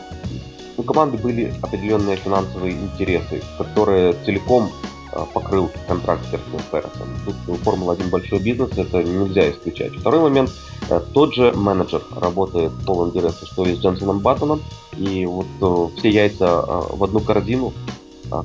[0.78, 4.91] у команды были определенные финансовые интересы, которые целиком Э,
[5.34, 7.08] покрыл контракт с Серхио Пересом.
[7.26, 9.96] Тут Формула-1 большой бизнес, это нельзя исключать.
[9.96, 10.52] Второй момент,
[10.90, 14.62] э, тот же менеджер работает в полном директе, что и с Джонсоном Баттоном,
[14.98, 17.74] и вот э, все яйца в одну корзину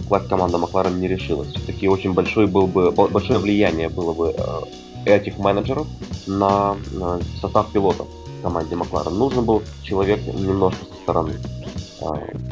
[0.09, 1.49] класть команда Макларен не решилась.
[1.49, 4.35] Все-таки очень большой был бы, большое влияние было бы
[5.05, 5.87] этих менеджеров
[6.27, 6.77] на,
[7.41, 8.09] состав пилотов
[8.43, 9.17] команде Макларен.
[9.17, 11.35] Нужен был человек немножко со стороны,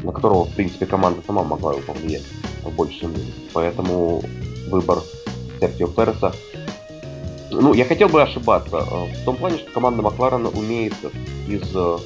[0.04, 2.22] на которого, в принципе, команда сама могла его повлиять
[2.64, 3.32] в большей мере.
[3.52, 4.22] Поэтому
[4.68, 5.00] выбор
[5.60, 6.34] Серхио Переса
[7.60, 10.94] ну, я хотел бы ошибаться э, в том плане, что команда Макларена умеет
[11.46, 11.98] из э,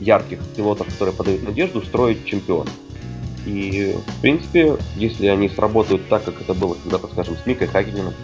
[0.00, 2.66] ярких пилотов, которые подают надежду, строить чемпион.
[3.46, 8.14] И, в принципе, если они сработают так, как это было когда-то, скажем, с Микой Хагеном,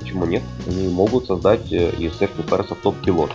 [0.00, 0.42] почему нет?
[0.66, 3.30] Они могут создать э, из Серхио Переса топ-пилот.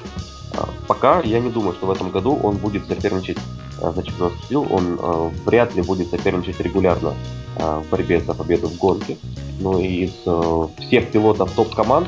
[0.57, 3.37] А, пока я не думаю, что в этом году он будет соперничать
[3.81, 4.67] за чемпионский титул.
[4.71, 7.13] Он вряд ли будет соперничать регулярно
[7.57, 9.17] Э, в борьбе за победу в гонке.
[9.59, 12.07] Но из э, всех пилотов топ-команд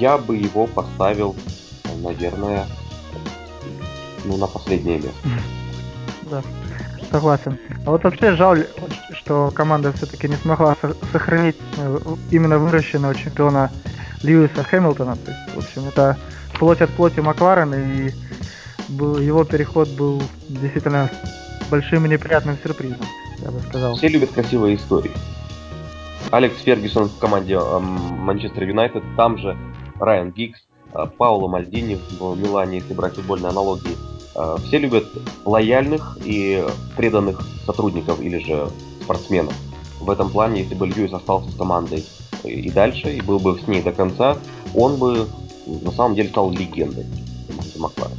[0.00, 1.36] я бы его поставил,
[2.02, 2.66] наверное,
[4.24, 5.28] ну, на последнее место.
[6.22, 6.42] Да,
[7.10, 7.58] согласен.
[7.86, 8.66] А вот вообще жаль,
[9.12, 10.76] что команда все-таки не смогла
[11.12, 11.98] сохранить э,
[12.32, 13.70] именно выращенного чемпиона
[14.22, 15.16] Льюиса Хэмилтона.
[15.16, 16.18] То есть, в общем, это
[16.58, 18.10] плоть от плоти Макларен, и
[18.88, 21.10] был, его переход был действительно
[21.70, 23.06] большим и неприятным сюрпризом
[23.44, 23.94] я бы сказал.
[23.96, 25.12] Все любят красивые истории.
[26.30, 29.56] Алекс Фергюсон в команде Манчестер Юнайтед, там же
[30.00, 30.60] Райан Гикс,
[30.92, 33.96] э, Пауло Мальдини в Милане, если брать футбольные аналогии.
[34.34, 35.06] Э, все любят
[35.44, 36.64] лояльных и
[36.96, 38.68] преданных сотрудников или же
[39.02, 39.54] спортсменов.
[40.00, 42.04] В этом плане, если бы Льюис остался с командой
[42.42, 44.36] и дальше, и был бы с ней до конца,
[44.74, 45.26] он бы
[45.66, 47.06] на самом деле стал легендой
[47.76, 48.16] Макларен.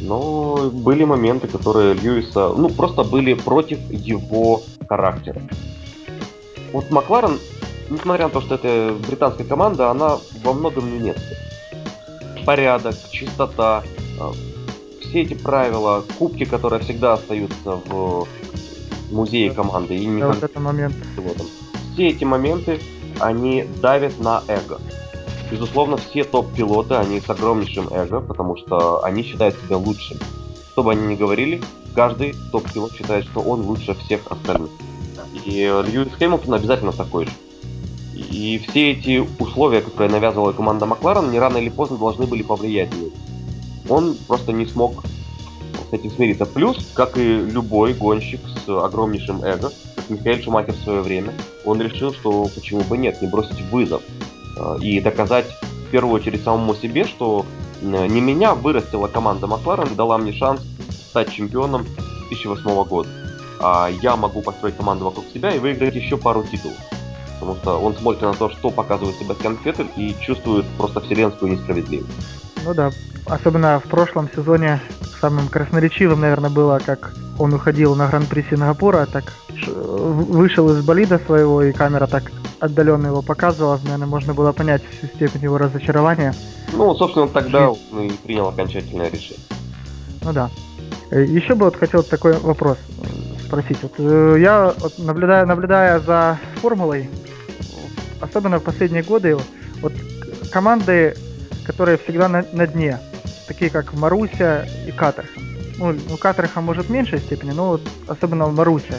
[0.00, 5.40] Но были моменты, которые Льюиса, ну, просто были против его характера.
[6.72, 7.38] Вот Макларен,
[7.90, 11.36] несмотря на то, что это британская команда, она во многом немецкая.
[12.44, 13.84] Порядок, чистота,
[14.18, 14.32] э,
[15.00, 18.26] все эти правила, кубки, которые всегда остаются в
[19.10, 20.20] музее команды и.
[20.20, 20.94] Да, вот это момент.
[21.92, 22.80] Все эти моменты,
[23.20, 24.80] они давят на эго.
[25.52, 30.18] Безусловно, все топ-пилоты, они с огромнейшим эго, потому что они считают себя лучшими.
[30.70, 31.60] Что бы они ни говорили,
[31.94, 34.70] каждый топ-пилот считает, что он лучше всех остальных.
[35.44, 37.32] И Льюис Хэмилтон обязательно такой же.
[38.14, 42.90] И все эти условия, которые навязывала команда Макларен, не рано или поздно должны были повлиять
[42.90, 43.10] на него.
[43.90, 45.04] Он просто не смог
[45.90, 46.46] с этим смириться.
[46.46, 51.34] Плюс, как и любой гонщик с огромнейшим эго, как Михаил Шумахер в свое время,
[51.66, 54.00] он решил, что почему бы нет, не бросить вызов
[54.80, 55.46] и доказать
[55.86, 57.44] в первую очередь самому себе, что
[57.80, 60.62] не меня вырастила команда Макларен дала мне шанс
[61.08, 61.84] стать чемпионом
[62.28, 63.08] 2008 года.
[63.60, 66.76] А я могу построить команду вокруг себя и выиграть еще пару титулов.
[67.38, 72.10] Потому что он смотрит на то, что показывает Себастьян Феттель и чувствует просто вселенскую несправедливость.
[72.64, 72.90] Ну да,
[73.26, 74.80] особенно в прошлом сезоне
[75.20, 79.32] самым красноречивым, наверное, было, как он уходил на Гран-при Сингапура, так
[79.66, 85.06] вышел из болида своего, и камера так отдаленно его показывала, наверное, можно было понять всю
[85.08, 86.34] степень его разочарования.
[86.72, 89.42] Ну, собственно, тогда он и принял окончательное решение.
[90.22, 90.50] Ну да.
[91.10, 92.78] Э, Еще бы вот хотел такой вопрос
[93.44, 93.78] спросить.
[93.82, 97.10] Вот э, я вот наблюдая, наблюдая за формулой,
[98.20, 99.36] особенно в последние годы,
[99.80, 99.92] вот
[100.52, 101.16] команды,
[101.72, 102.98] которые всегда на, на дне,
[103.48, 105.42] такие как Маруся и Катерхам.
[105.78, 108.94] Ну, ну Катерхам может в меньшей степени, но вот особенно Маруся.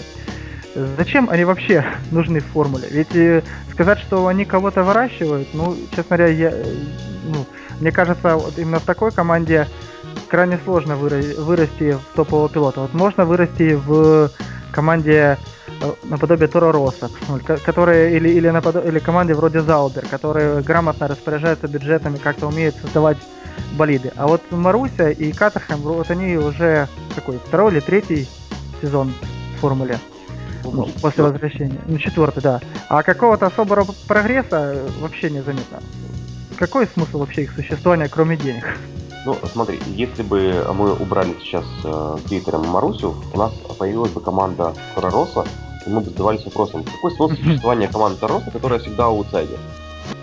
[0.97, 2.87] Зачем они вообще нужны в формуле?
[2.89, 6.63] Ведь э, сказать, что они кого-то выращивают, ну, честно говоря, я, э,
[7.25, 7.45] ну,
[7.79, 9.67] мне кажется, вот именно в такой команде
[10.29, 12.81] крайне сложно вырасти в топового пилота.
[12.81, 14.31] Вот можно вырасти в
[14.73, 15.37] команде
[15.81, 17.09] э, наподобие Тора Росса,
[17.65, 23.17] которые или, или, наподобие, или команде вроде Заубер, которые грамотно распоряжаются бюджетами, как-то умеют создавать
[23.73, 24.11] болиды.
[24.17, 28.27] А вот Маруся и Катерхэм, вот они уже какой, второй или третий
[28.81, 29.13] сезон
[29.55, 29.97] в формуле.
[30.63, 31.79] Ну, после возвращения.
[31.85, 32.59] Ну, четвертый, да.
[32.89, 35.79] А какого-то особого прогресса вообще незаметно.
[36.57, 38.63] Какой смысл вообще их существования, кроме денег?
[39.25, 44.73] Ну, смотри, если бы мы убрали сейчас э, Твиттером Марусю, у нас появилась бы команда
[44.95, 45.45] Пророса,
[45.85, 49.57] и мы бы задавались вопросом, какой смысл существования команды Пророса, которая всегда аутсайдер?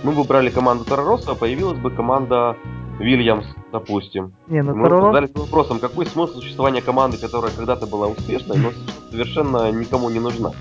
[0.02, 2.56] Мы бы убрали команду Пророса, а появилась бы команда
[2.98, 4.34] Вильямс, допустим.
[4.48, 5.14] Не, ну, мы Тарарос...
[5.14, 8.70] задались вопросом, какой смысл существования команды, которая когда-то была успешной, но
[9.10, 10.52] совершенно никому не нужна.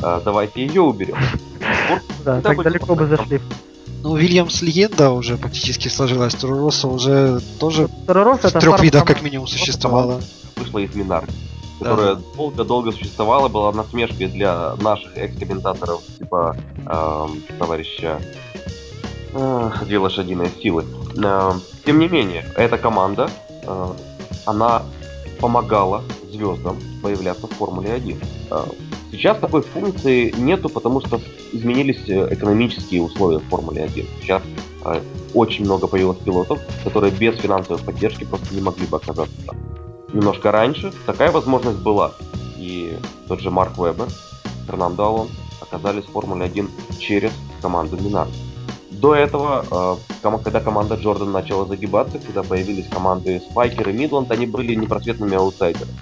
[0.00, 1.16] А, давайте ее уберем.
[2.24, 3.40] Да, так далеко бы зашли.
[4.02, 6.34] Ну, Вильямс легенда уже практически сложилась.
[6.34, 10.20] Туруроса уже тоже Турурос в трех видах как минимум существовала.
[10.56, 11.24] Вышла из Минар,
[11.78, 12.22] которая да.
[12.36, 16.56] долго-долго существовала, была насмешкой для наших экс-комментаторов, типа
[16.86, 17.26] э,
[17.58, 18.20] товарища
[19.32, 20.84] э, Две лошадиные силы.
[21.16, 21.52] Э,
[21.84, 23.30] тем не менее, эта команда,
[23.62, 23.92] э,
[24.46, 24.82] она
[25.40, 28.20] помогала звездам появляться в Формуле 1.
[28.50, 28.64] Э,
[29.10, 31.20] сейчас такой функции нету, потому что
[31.52, 34.06] изменились э, экономические условия в Формуле 1.
[34.20, 34.42] Сейчас
[34.84, 35.00] э,
[35.34, 39.56] очень много появилось пилотов, которые без финансовой поддержки просто не могли бы оказаться там.
[40.12, 42.12] Немножко раньше такая возможность была.
[42.56, 42.96] И
[43.28, 44.08] тот же Марк Вебер,
[44.66, 48.30] Фернандо Алонсо оказались в Формуле 1 через команду Минард.
[49.00, 54.46] До этого, э, когда команда Джордан начала загибаться, когда появились команды Спайкер и Мидланд, они
[54.46, 55.92] были непросветными аутсайдерами.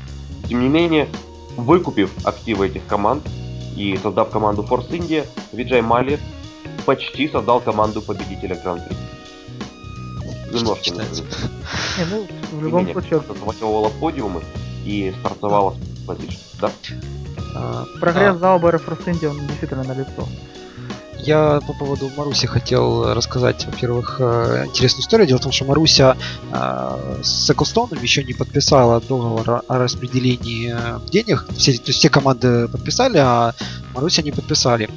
[0.49, 1.09] Тем не менее,
[1.57, 3.23] выкупив активы этих команд
[3.77, 6.19] и создав команду Force India, Виджай Мали
[6.87, 8.97] почти создал команду победителя Гран-при.
[10.55, 13.21] Немножко не Не, ну, в любом менее, случае...
[13.29, 14.43] завоевывала подиумы
[14.87, 16.71] и стартовала с позиции, да?
[17.55, 18.39] А, Прогресс а...
[18.39, 20.27] Заубера Force India, он действительно налицо.
[21.27, 25.27] Я по поводу Маруси хотел рассказать, во-первых, э, интересную историю.
[25.27, 26.17] Дело в том, что Маруся
[26.53, 31.49] э, с Эклстоуном еще не подписала договор о распределении э, денег.
[31.57, 33.55] Все, то есть все команды подписали, а
[33.93, 34.89] Маруся не подписали.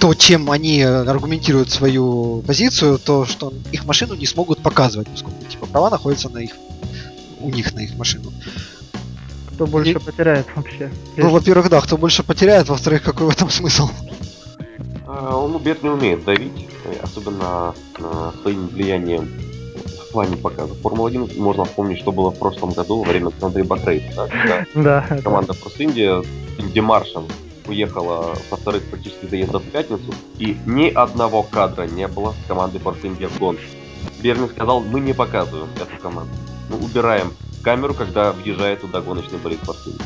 [0.00, 5.66] То, чем они аргументируют свою позицию, то, что их машину не смогут показывать, поскольку типа
[5.66, 6.56] права находятся на их
[7.38, 8.32] у них на их машину.
[9.54, 9.98] Кто больше и...
[9.98, 10.90] потеряет вообще?
[11.16, 13.88] Ну, во-первых, да, кто больше потеряет, во-вторых, какой в этом смысл?
[15.20, 16.66] А, он убед не умеет давить,
[17.02, 17.74] особенно
[18.42, 19.28] своим влиянием
[20.08, 20.74] в плане показа.
[20.74, 23.62] Формула-1 можно вспомнить, что было в прошлом году во время Гран-при
[24.16, 26.22] да, да, команда Форс Индия
[26.58, 27.28] с Демаршем
[27.68, 33.04] уехала со вторых практически заездов в пятницу, и ни одного кадра не было команды Форс
[33.04, 33.62] Индия в гонке.
[34.22, 36.32] Берни сказал, мы не показываем эту команду.
[36.70, 40.04] Мы убираем камеру, когда въезжает туда гоночный болид Индия.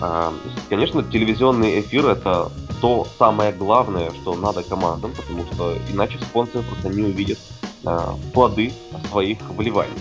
[0.00, 0.32] А,
[0.68, 6.90] конечно, телевизионный эфир это то самое главное, что надо командам, потому что иначе спонсоры просто
[6.90, 7.38] не увидят
[7.84, 7.98] э,
[8.34, 8.72] плоды
[9.10, 9.92] своих вливаний.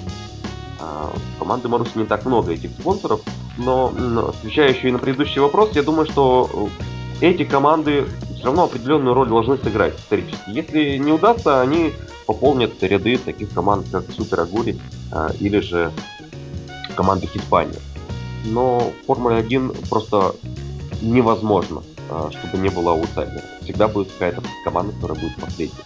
[0.80, 1.08] Э,
[1.40, 3.22] команды Маруси не так много этих спонсоров,
[3.58, 3.94] но,
[4.30, 6.70] отвечая еще и на предыдущий вопрос, я думаю, что
[7.22, 8.06] эти команды
[8.36, 10.50] все равно определенную роль должны сыграть исторически.
[10.50, 11.94] Если не удастся, они
[12.26, 14.78] пополнят ряды таких команд, как Супер Агури
[15.14, 15.92] э, или же
[16.96, 17.80] команды Испании.
[18.46, 20.36] Но Формуле 1 просто
[21.02, 23.44] невозможно, э, чтобы не было аутсайдера.
[23.62, 25.84] Всегда будет какая-то команда, которая будет последней.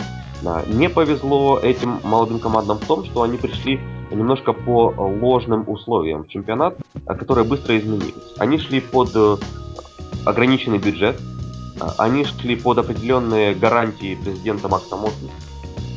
[0.67, 3.79] Не повезло этим молодым командам в том, что они пришли
[4.11, 8.13] немножко по ложным условиям в чемпионат, э, которые быстро изменились.
[8.37, 9.37] Они шли под э,
[10.25, 11.19] ограниченный бюджет,
[11.79, 15.29] э, они шли под определенные гарантии президента Макса Мотли,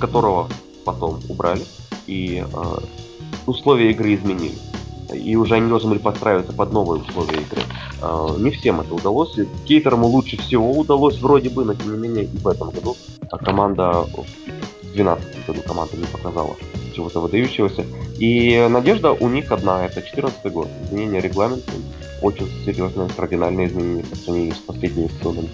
[0.00, 0.48] которого
[0.84, 1.62] потом убрали,
[2.08, 2.44] и
[3.46, 4.71] условия игры изменились
[5.14, 7.62] и уже они должны были подстраиваться под новые условия игры.
[8.00, 9.36] А, не всем это удалось.
[9.66, 12.96] Кейтерому лучше всего удалось вроде бы, но тем не менее и в этом году
[13.32, 16.54] а команда в 2012 году команда не показала
[16.94, 17.84] чего-то выдающегося.
[18.18, 20.68] И надежда у них одна, это 14 год.
[20.84, 21.72] Изменение регламента,
[22.20, 25.48] очень серьезное, кардинальное изменение по сравнению с последними сезонами.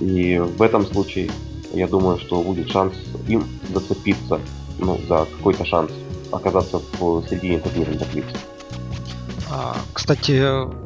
[0.00, 1.30] И в этом случае
[1.74, 2.94] я думаю, что будет шанс
[3.28, 3.44] им
[3.74, 4.40] зацепиться
[4.78, 5.92] ну, за какой-то шанс
[6.32, 8.34] оказаться в середине турнирной таблицы.
[9.50, 10.42] А, кстати,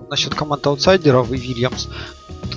[0.08, 1.88] насчет команд аутсайдеров и Вильямс,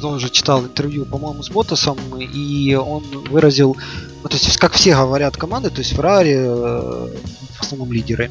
[0.02, 3.76] тоже читал интервью, по-моему, с Ботасом, и он выразил,
[4.24, 7.10] ну, то есть, как все говорят команды, то есть Феррари э,
[7.56, 8.30] в основном лидеры,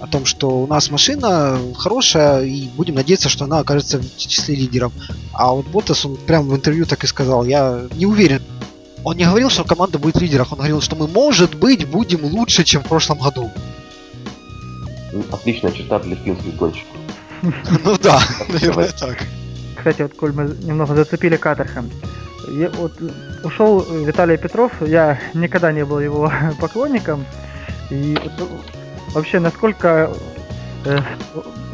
[0.00, 4.54] о том, что у нас машина хорошая, и будем надеяться, что она окажется в числе
[4.54, 4.92] лидеров.
[5.32, 8.42] А вот Ботас, он прямо в интервью так и сказал, я не уверен.
[9.04, 12.24] Он не говорил, что команда будет в лидерах, он говорил, что мы, может быть, будем
[12.24, 13.50] лучше, чем в прошлом году.
[15.30, 17.05] Отличная черта для финских гонщиков.
[17.42, 19.18] Ну да, наверное так.
[19.76, 21.90] Кстати, вот коль мы немного зацепили Катерхэм.
[22.78, 22.92] Вот
[23.44, 27.24] ушел Виталий Петров, я никогда не был его поклонником.
[27.90, 28.50] И вот,
[29.14, 30.12] вообще, насколько
[30.84, 30.98] э,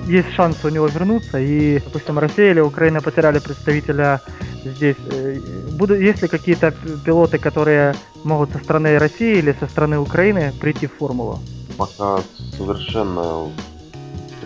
[0.06, 4.20] есть шанс у него вернуться, и, допустим, Россия или Украина потеряли представителя
[4.64, 4.96] здесь.
[5.10, 5.38] Э,
[5.72, 6.72] будут, есть ли какие-то
[7.04, 7.94] пилоты, которые
[8.24, 11.38] могут со стороны России или со стороны Украины прийти в формулу?
[11.76, 12.18] Пока
[12.56, 13.48] совершенно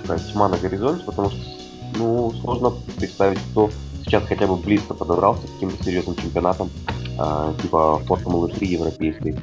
[0.06, 1.38] такая тьма на горизонте, потому что
[1.98, 3.70] ну, сложно представить, кто
[4.04, 6.70] сейчас хотя бы близко подобрался к каким-то серьезным чемпионатам,
[7.18, 9.36] э, типа Формулы 3 европейской,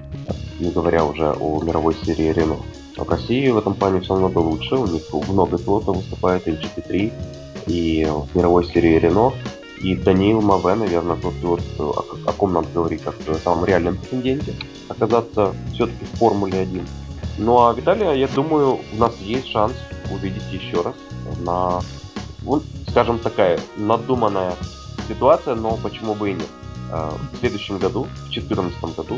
[0.60, 2.58] не говоря уже о мировой серии Рено.
[2.96, 6.56] В России в этом плане все намного лучше, у них много пилотов выступает и в
[6.56, 7.14] GP3,
[7.68, 9.34] и в мировой серии Рено.
[9.82, 13.98] И Даниил Маве, наверное, тот пилот, о, о ком нам говорит как о самом реальном
[13.98, 14.54] претенденте,
[14.88, 16.88] оказаться все-таки в Формуле 1.
[17.38, 19.74] Ну а Виталия, я думаю, у нас есть шанс
[20.12, 20.96] увидеть еще раз
[21.40, 21.82] на,
[22.44, 24.54] ну, скажем, такая надуманная
[25.08, 26.50] ситуация, но почему бы и нет.
[26.92, 29.18] А, в следующем году, в 2014 году,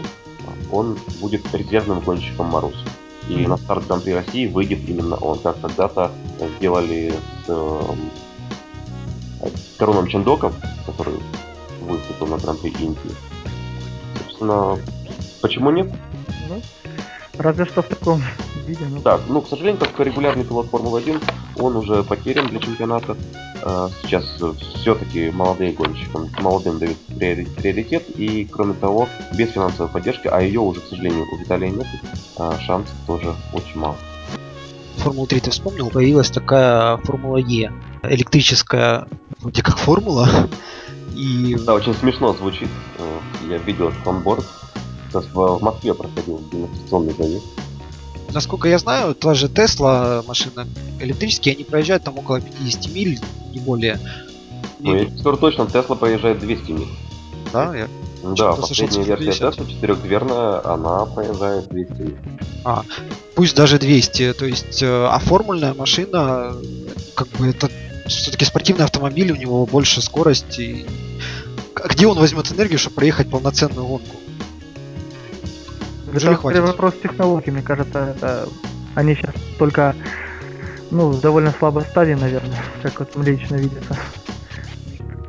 [0.71, 2.75] он будет резервным гонщиком Марус.
[3.27, 3.47] И mm-hmm.
[3.47, 6.11] на старт Гран-при России выйдет именно он, как когда-то
[6.57, 7.13] сделали
[7.45, 7.81] с э,
[9.77, 10.53] Короном Чендоком,
[10.85, 11.15] который
[11.81, 13.15] выступил на Гран-при Индии.
[14.19, 14.77] Собственно,
[15.41, 15.91] почему нет?
[17.37, 18.21] Разве что в таком
[18.65, 18.85] виде.
[18.89, 19.01] Ну.
[19.01, 21.21] Да, ну, к сожалению, как регулярный пилот Формулы-1,
[21.57, 23.15] он уже потерян для чемпионата.
[23.63, 24.25] А, сейчас
[24.81, 30.81] все-таки молодые гонщики, молодым дают приоритет, и, кроме того, без финансовой поддержки, а ее уже,
[30.81, 31.87] к сожалению, у Виталия нет,
[32.37, 33.95] а, шансов тоже очень мало.
[34.97, 37.71] Формула 3 ты вспомнил, появилась такая Формула Е,
[38.03, 39.07] электрическая,
[39.39, 40.27] вроде как формула,
[41.15, 41.55] и...
[41.65, 42.69] Да, очень смешно звучит.
[43.49, 44.45] Я видел этот онборд.
[45.21, 47.45] В Москве проходил демонстрационный заезд
[48.35, 50.67] насколько я знаю, та же Тесла машина
[50.99, 53.19] электрические, они проезжают там около 50 миль,
[53.53, 53.99] не более.
[54.79, 56.89] Ну, я скоро точно, Тесла проезжает 200 миль.
[57.53, 57.87] Да, я
[58.33, 62.17] да, последняя версия Tesla четырехдверная, она проезжает 200 миль.
[62.63, 62.83] А,
[63.35, 66.55] пусть даже 200, то есть, э, а формульная машина,
[67.13, 67.69] как бы это
[68.07, 70.85] все-таки спортивный автомобиль, у него больше скорости.
[71.89, 74.15] Где он возьмет энергию, чтобы проехать полноценную гонку?
[76.15, 78.47] Это скорее вопрос технологий, мне кажется, это
[78.95, 79.95] они сейчас только
[80.91, 83.95] ну, в довольно слабой стадии, наверное, как вот мне лично видится.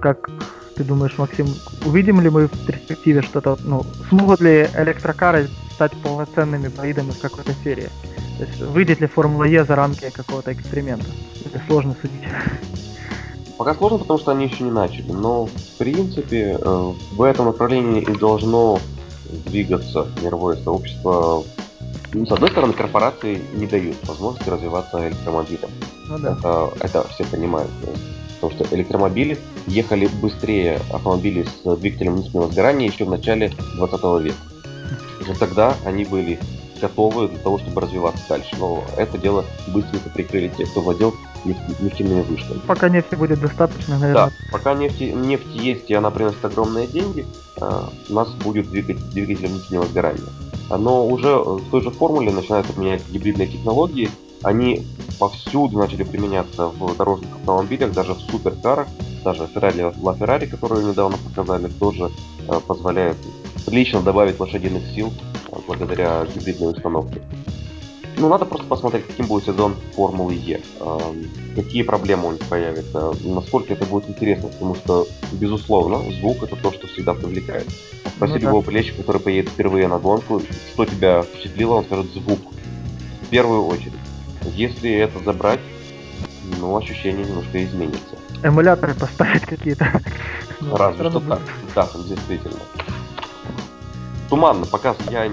[0.01, 0.31] Как
[0.77, 1.46] ты думаешь, Максим,
[1.85, 7.52] увидим ли мы в перспективе что-то, ну, смогут ли электрокары стать полноценными болидами в какой-то
[7.65, 7.88] серии?
[8.38, 11.06] То есть выйдет ли Формула Е за рамки какого-то эксперимента?
[11.44, 12.23] Это сложно судить.
[13.56, 18.02] Пока сложно, потому что они еще не начали, но в принципе э, в этом направлении
[18.02, 18.79] и должно
[19.46, 21.44] двигаться мировое сообщество.
[22.12, 25.70] Ну, с одной стороны, корпорации не дают возможности развиваться электромобилям.
[26.08, 26.33] Ну, да.
[26.33, 27.70] это, это все понимают.
[28.40, 34.37] Потому что электромобили ехали быстрее автомобилей с двигателем внутреннего сгорания еще в начале 20 века.
[35.20, 36.38] Уже тогда они были
[36.81, 38.54] готовы для того, чтобы развиваться дальше.
[38.58, 41.14] Но это дело быстренько прикрыли те, кто владел
[41.81, 42.61] нефтяными вышками.
[42.67, 44.27] Пока нефти будет достаточно, наверное.
[44.27, 47.27] Да, пока нефти, нефть есть и она приносит огромные деньги,
[47.59, 50.23] у нас будет двигатель, двигатель внутреннего сгорания.
[50.71, 54.11] Но уже в той же формуле начинают применять гибридные технологии.
[54.42, 54.87] Они
[55.19, 58.87] повсюду начали применяться в дорожных автомобилях, даже в суперкарах.
[59.25, 62.11] Даже Ferrari La Ferrari, которую недавно показали, тоже
[62.67, 63.17] позволяет
[63.65, 65.13] прилично добавить лошадиных сил
[65.67, 67.23] благодаря гибридной установке.
[68.19, 70.60] Ну, надо просто посмотреть, каким будет сезон Формулы Е.
[71.54, 72.87] Какие проблемы он появит,
[73.25, 77.67] насколько это будет интересно, потому что, безусловно, звук это то, что всегда привлекает.
[78.17, 78.73] Спроси ну, любого да.
[78.96, 80.40] который поедет впервые на гонку,
[80.73, 82.40] что тебя впечатлило, он скажет звук.
[83.23, 83.92] В первую очередь.
[84.54, 85.60] Если это забрать,
[86.58, 88.17] ну, ощущение немножко изменится.
[88.42, 90.00] Эмуляторы поставить какие-то.
[90.73, 91.40] Разве что так.
[91.75, 92.60] Да, действительно.
[94.31, 95.31] Туманно, пока я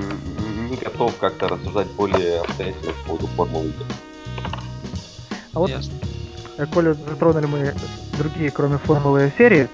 [0.74, 3.74] не готов как-то рассуждать более обстоятельно по поводу формулы.
[5.54, 5.94] А вот, Ясно.
[6.58, 7.74] Э, коли затронули мы
[8.18, 9.70] другие, кроме формулы серии,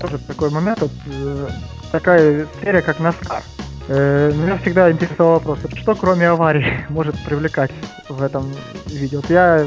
[0.00, 1.48] тоже такой момент, вот, э,
[1.90, 3.42] такая серия, как NASCAR.
[3.88, 7.72] Э, меня всегда интересовал вопрос, что кроме аварий может привлекать
[8.08, 8.52] в этом
[8.86, 9.20] видео.
[9.20, 9.64] Вот я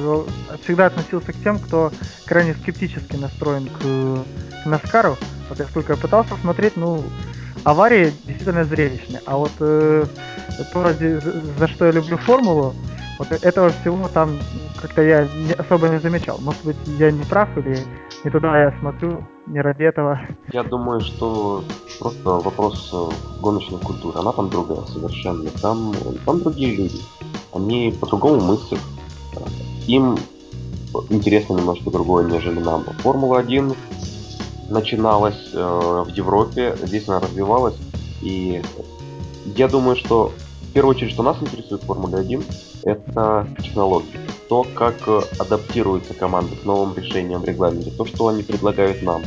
[0.63, 1.91] всегда относился к тем, кто
[2.25, 5.17] крайне скептически настроен к, к NASCAR.
[5.49, 7.03] Вот я сколько пытался смотреть, ну,
[7.67, 9.21] аварии действительно зрелищные.
[9.25, 10.05] А вот э,
[10.71, 10.93] то,
[11.59, 12.73] за что я люблю формулу,
[13.19, 14.39] вот этого всего там
[14.81, 16.37] как-то я не, особо не замечал.
[16.39, 17.77] Может быть, я не прав или
[18.23, 20.19] не туда я смотрю, не ради этого.
[20.53, 21.63] Я думаю, что
[21.99, 24.17] просто вопрос э, гоночной культуры.
[24.17, 25.49] Она там другая совершенно.
[25.61, 25.93] Там,
[26.25, 27.01] там другие люди.
[27.53, 28.79] Они по-другому мыслят.
[29.87, 30.17] Им
[31.09, 32.85] интересно немножко другое, нежели нам.
[33.03, 33.75] Формула-1
[34.69, 37.75] начиналась э, в Европе, здесь она развивалась.
[38.21, 38.61] И
[39.55, 42.43] я думаю, что в первую очередь, что нас интересует в Формуле 1,
[42.83, 44.19] это технологии.
[44.49, 49.23] То, как э, адаптируются команды к новым решениям в регламенте, то, что они предлагают нам,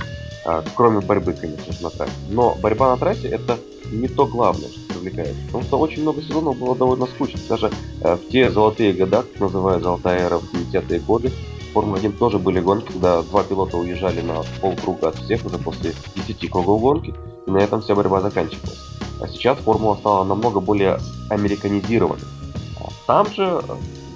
[0.46, 2.12] э, кроме борьбы, конечно же, на трассе.
[2.30, 3.58] Но борьба на трассе это
[3.92, 5.34] не то главное, что привлекает.
[5.46, 7.40] Потому что очень много сезонов было довольно скучно.
[7.48, 7.70] Даже
[8.00, 11.32] э, в те золотые года, как называют золотая эра, в 80-е годы,
[11.72, 16.50] Формула-1 тоже были гонки, когда два пилота уезжали на полкруга от всех уже после 10
[16.50, 17.14] кругов гонки,
[17.46, 18.78] и на этом вся борьба заканчивалась.
[19.20, 20.98] А сейчас формула стала намного более
[21.28, 22.24] американизированной.
[22.80, 23.62] А там же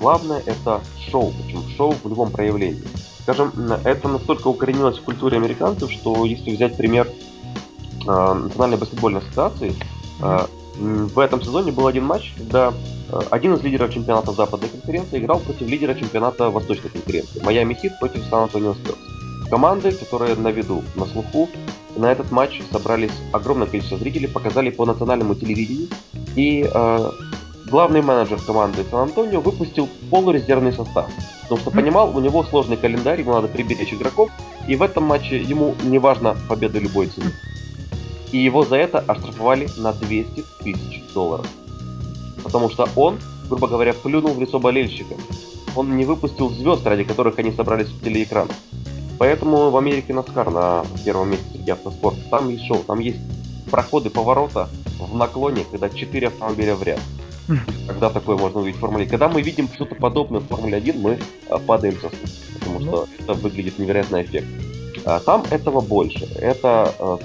[0.00, 0.80] главное это
[1.10, 2.82] шоу, причем шоу в любом проявлении.
[3.22, 3.52] Скажем,
[3.84, 9.74] это настолько укоренилось в культуре американцев, что если взять пример э, Национальной баскетбольной ассоциации,
[10.20, 10.38] э,
[10.76, 12.72] в этом сезоне был один матч, когда
[13.10, 17.42] Э, один из лидеров чемпионата Западной конференции играл против лидера чемпионата Восточной конференции.
[17.42, 18.98] Майами Хит против Сан-Антонио Спирс.
[19.50, 21.48] Команды, которые на виду, на слуху,
[21.96, 25.88] на этот матч собрались огромное количество зрителей, показали по национальному телевидению.
[26.34, 27.10] И э,
[27.70, 31.08] главный менеджер команды Сан-Антонио выпустил полурезервный состав.
[31.42, 34.30] Потому что понимал, у него сложный календарь, ему надо приберечь игроков,
[34.66, 37.30] и в этом матче ему не важно победа любой цены.
[38.34, 41.46] И его за это оштрафовали на 200 тысяч долларов.
[42.42, 45.18] Потому что он, грубо говоря, плюнул в лицо болельщикам.
[45.76, 48.56] Он не выпустил звезд, ради которых они собрались в телеэкранах.
[49.20, 52.18] Поэтому в Америке Наскар на первом месте среди автоспорта.
[52.28, 53.18] Там есть шоу, там есть
[53.70, 54.68] проходы поворота
[54.98, 56.98] в наклоне, когда 4 автомобиля в ряд.
[57.86, 61.20] Когда такое можно увидеть в Формуле Когда мы видим что-то подобное в Формуле 1, мы
[61.50, 62.10] а, падаем со
[62.58, 63.06] потому что ну.
[63.22, 64.50] это выглядит невероятно эффектно.
[65.04, 66.24] А, там этого больше.
[66.36, 67.18] Это, а,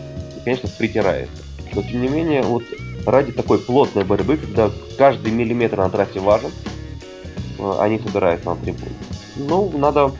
[0.49, 1.43] конечно, притирается.
[1.73, 2.63] Но тем не менее, вот
[3.05, 6.49] ради такой плотной борьбы, когда каждый миллиметр на трассе важен,
[7.59, 8.91] э, они собираются на трибуне.
[9.35, 10.11] Ну, надо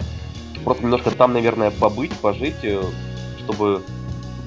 [0.64, 2.80] просто немножко там, наверное, побыть, пожить, э,
[3.40, 3.82] чтобы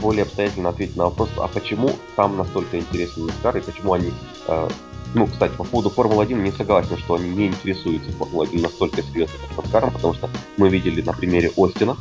[0.01, 4.13] более обстоятельно ответить на вопрос, а почему там настолько интересен NASCAR и почему они...
[4.47, 4.69] Э,
[5.15, 9.65] ну, кстати, по поводу Формулы-1 не согласен, что они не интересуются Формулой-1 настолько серьезно, как
[9.65, 11.97] NASCAR, потому что мы видели на примере Остина,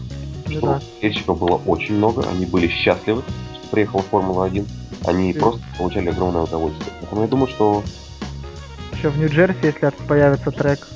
[0.53, 0.81] ну что да.
[1.01, 3.23] болельщиков было очень много, они были счастливы,
[3.55, 4.67] что приехала Формула-1
[5.05, 6.91] они просто получали огромное удовольствие.
[6.99, 7.83] Поэтому я думаю, что...
[8.93, 10.87] Еще в Нью-Джерси, если появится трек,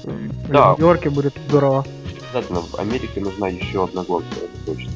[0.50, 0.74] да.
[0.74, 1.86] в Нью-Йорке будет здорово.
[2.30, 4.92] Обязательно, в Америке нужна еще одна гонка, это точно.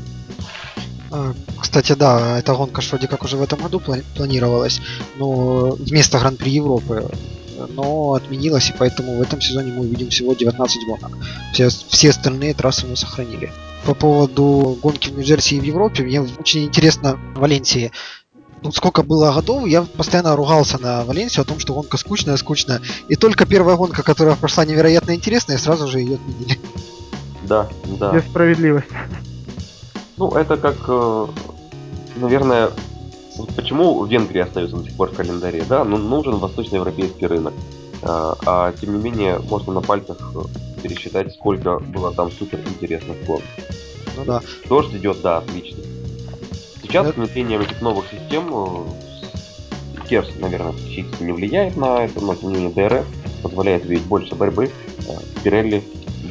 [1.11, 3.81] А, кстати, да, эта гонка вроде как уже в этом году
[4.15, 4.79] планировалась,
[5.17, 7.09] но вместо Гран-при Европы
[7.67, 11.17] но отменилась, и поэтому в этом сезоне мы увидим всего 19 гонок.
[11.53, 13.51] Все, все остальные трассы мы сохранили.
[13.85, 17.91] По поводу гонки в Нью-Джерси и в Европе, мне очень интересно в Валенсии
[18.61, 22.81] ну, сколько было годов, я постоянно ругался на Валенсию о том, что гонка скучная, скучная.
[23.07, 26.59] И только первая гонка, которая прошла невероятно интересная, сразу же ее отменили.
[27.43, 28.11] Да, да.
[28.11, 28.87] Где справедливость.
[30.17, 31.27] Ну, это как, э,
[33.39, 35.83] наверное, почему Венгрия остается до сих пор в календаре, да?
[35.83, 37.53] Ну, нужен восточноевропейский рынок.
[38.01, 43.25] А, а тем не менее, можно на пальцах э, пересчитать, сколько было там супер интересных
[43.25, 43.43] гонок.
[44.15, 44.41] Ну да.
[44.67, 45.83] Дождь идет, да, отлично
[46.81, 48.87] Сейчас с внедрением этих новых систем
[50.09, 53.05] KERS, наверное, фактически не влияет на это, но тем не менее DRS
[53.43, 54.71] позволяет видеть больше борьбы.
[55.43, 55.83] Пирелли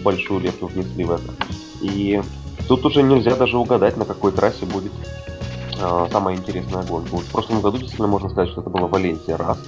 [0.02, 1.34] большую лепту внесли в это.
[1.80, 2.20] И
[2.66, 4.92] тут уже нельзя даже угадать, на какой трассе будет
[5.26, 5.37] э,
[5.78, 7.10] самая интересная гонка.
[7.12, 9.58] Вот в прошлом году действительно можно сказать, что это была Валенсия раз.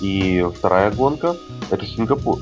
[0.00, 1.36] И вторая гонка
[1.70, 2.38] это Сингапур.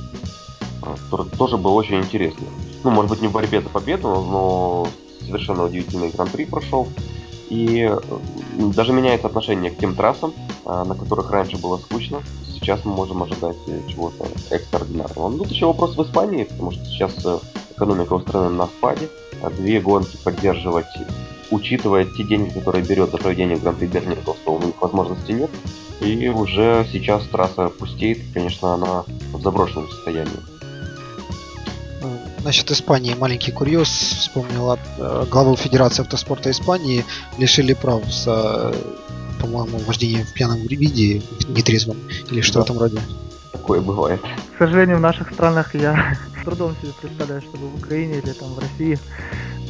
[0.82, 2.48] Который тоже был очень интересный.
[2.82, 4.86] Ну, может быть, не в борьбе за победу, но
[5.20, 6.88] совершенно удивительный гран-при прошел.
[7.48, 7.94] И
[8.58, 10.32] даже меняется отношение к тем трассам,
[10.64, 12.22] а, на которых раньше было скучно.
[12.54, 15.28] Сейчас мы можем ожидать э, чего-то экстраординарного.
[15.28, 17.38] Ну, тут еще вопрос в Испании, потому что сейчас э,
[17.72, 19.08] экономика устроена на спаде.
[19.42, 20.86] А две гонки поддерживать,
[21.52, 25.50] учитывая те деньги, которые берет за проведение Гран-при Берлина, просто у них возможности нет.
[26.00, 30.32] И уже сейчас трасса пустеет, конечно, она в заброшенном состоянии.
[32.42, 33.88] Насчет Испании маленький курьез.
[33.88, 37.04] Вспомнила э, главу Федерации автоспорта Испании
[37.38, 38.74] лишили прав за,
[39.40, 41.98] по-моему, вождение в пьяном виде, нетрезвом
[42.30, 42.60] или что да.
[42.60, 42.98] в этом роде.
[43.52, 44.20] Такое бывает.
[44.54, 48.48] К сожалению, в наших странах я с трудом себе представляю, чтобы в Украине или там
[48.54, 48.98] в России.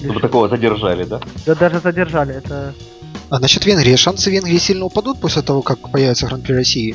[0.02, 1.20] Чтобы такого задержали, да?
[1.46, 2.34] Да даже задержали.
[2.34, 2.74] Это
[3.32, 6.94] а насчет Венгрии, шансы Венгрии сильно упадут после того, как появится Гран-при России?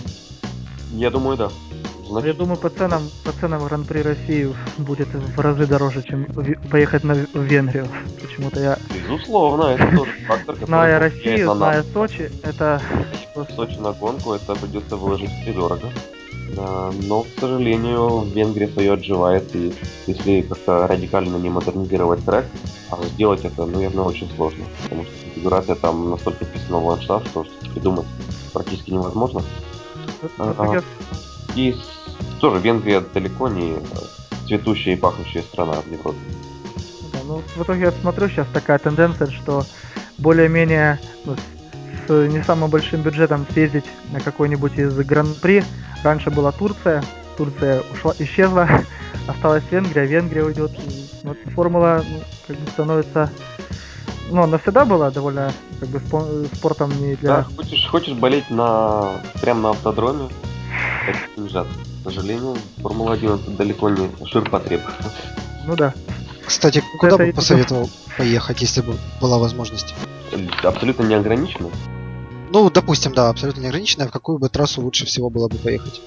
[0.93, 1.49] Я думаю, да.
[2.07, 2.27] Значит...
[2.27, 6.25] Я думаю, по ценам, по ценам Гран-при России будет в разы дороже, чем
[6.69, 7.88] поехать на, в Венгрию.
[8.21, 8.77] Почему-то я...
[8.93, 12.81] Безусловно, это тоже фактор, который Зная Россию, зная Сочи, это...
[13.33, 15.91] В Сочи на гонку это придется выложить недорого.
[16.56, 19.74] Но, к сожалению, Венгрия свое отживает, и
[20.08, 22.45] если как-то радикально не модернизировать трек,
[22.89, 27.45] а сделать это, наверное, очень сложно, потому что конфигурация там настолько вписана в ландшафт, что
[27.74, 28.06] придумать
[28.54, 29.43] практически невозможно.
[30.39, 30.82] А,
[31.56, 31.76] и
[32.39, 33.76] тоже Венгрия далеко не
[34.48, 36.18] цветущая и пахнущая страна в Европе.
[37.14, 39.64] Да, ну в итоге я смотрю сейчас такая тенденция, что
[40.18, 41.36] более-менее ну,
[42.08, 45.64] с не самым большим бюджетом съездить на какой-нибудь из гран-при.
[46.04, 47.04] Раньше была Турция,
[47.38, 48.70] Турция ушла, исчезла,
[49.28, 50.72] осталась Венгрия, Венгрия уйдет.
[51.24, 53.30] Вот формула ну, как бы становится
[54.30, 56.02] ну, она всегда была довольно как бы
[56.54, 57.30] спортом не для...
[57.30, 60.30] Да, хочешь, хочешь болеть на прям на автодроме,
[61.08, 61.68] это лежат.
[62.04, 64.82] К сожалению, Формула-1 это далеко не ширпотреб.
[65.66, 65.93] Ну да.
[66.45, 69.93] Кстати, вот куда бы посоветовал поехать, если бы была возможность?
[70.64, 71.70] Абсолютно неограниченно.
[72.52, 74.08] Ну, допустим, да, абсолютно неограниченно.
[74.08, 76.02] В какую бы трассу лучше всего было бы поехать?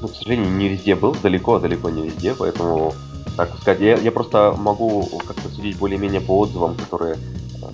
[0.00, 2.94] Ну, к сожалению, не везде был, далеко-далеко не везде, поэтому,
[3.36, 7.66] так сказать, я, я просто могу как-то судить более-менее по отзывам, которые э,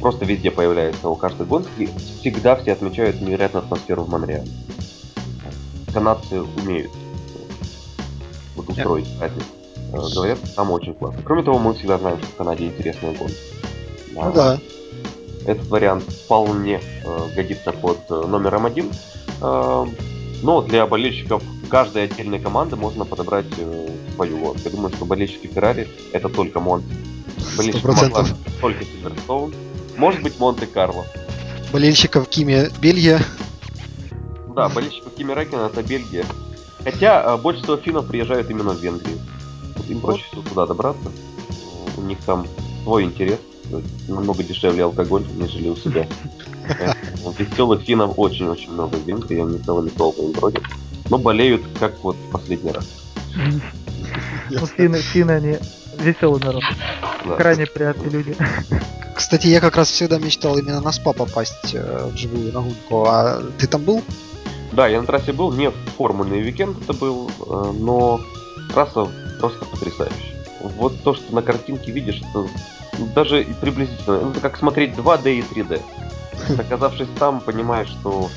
[0.00, 1.88] просто везде появляются у каждой гонки.
[2.20, 4.50] Всегда все отмечают невероятную атмосферу в Монреале
[5.92, 6.90] канадцы умеют
[8.56, 9.08] вот устроить.
[9.20, 9.30] Э,
[10.14, 11.20] говорят, там очень классно.
[11.24, 13.34] Кроме того, мы всегда знаем, что в Канаде интересная гонка.
[14.12, 14.58] Ну да.
[15.46, 18.90] Этот вариант вполне э, годится под э, номером один.
[19.40, 19.86] Э,
[20.42, 23.46] но для болельщиков каждой отдельной команды можно подобрать
[24.14, 24.60] свою гонку.
[24.64, 26.94] Я думаю, что болельщики Феррари это только Монти.
[27.56, 29.54] Болельщики Макларен только Сильверстоун.
[29.96, 31.06] Может быть, Монте-Карло.
[31.72, 33.20] Болельщиков Кими Бельгия.
[34.54, 36.24] Да, болельщиков Кими Рэккена это Бельгия.
[36.84, 39.18] Хотя больше всего финнов приезжают именно в Венгрию.
[39.76, 41.10] Вот им проще всего туда добраться.
[41.96, 42.46] У них там
[42.82, 43.38] свой интерес.
[44.08, 46.06] Намного дешевле алкоголь, нежели у себя.
[47.38, 50.62] Веселых финнов очень-очень много в Венгрии, они целыми толпами бродят.
[51.08, 52.88] Но болеют, как вот в последний раз.
[54.50, 55.58] Ну, финны, финны, они
[55.98, 56.62] веселый народ.
[57.36, 58.36] Крайне приятные люди.
[59.14, 63.04] Кстати, я как раз всегда мечтал именно на СПА попасть э, в живую на гонку.
[63.06, 64.02] А ты там был?
[64.72, 68.20] Да, я на трассе был, не формульный уикенд это был, э, но
[68.72, 69.08] трасса
[69.38, 70.44] просто потрясающая.
[70.76, 72.48] Вот то, что на картинке видишь, это
[73.14, 75.82] даже приблизительно, это как смотреть 2D и 3D.
[76.58, 78.28] Оказавшись там, понимаешь, что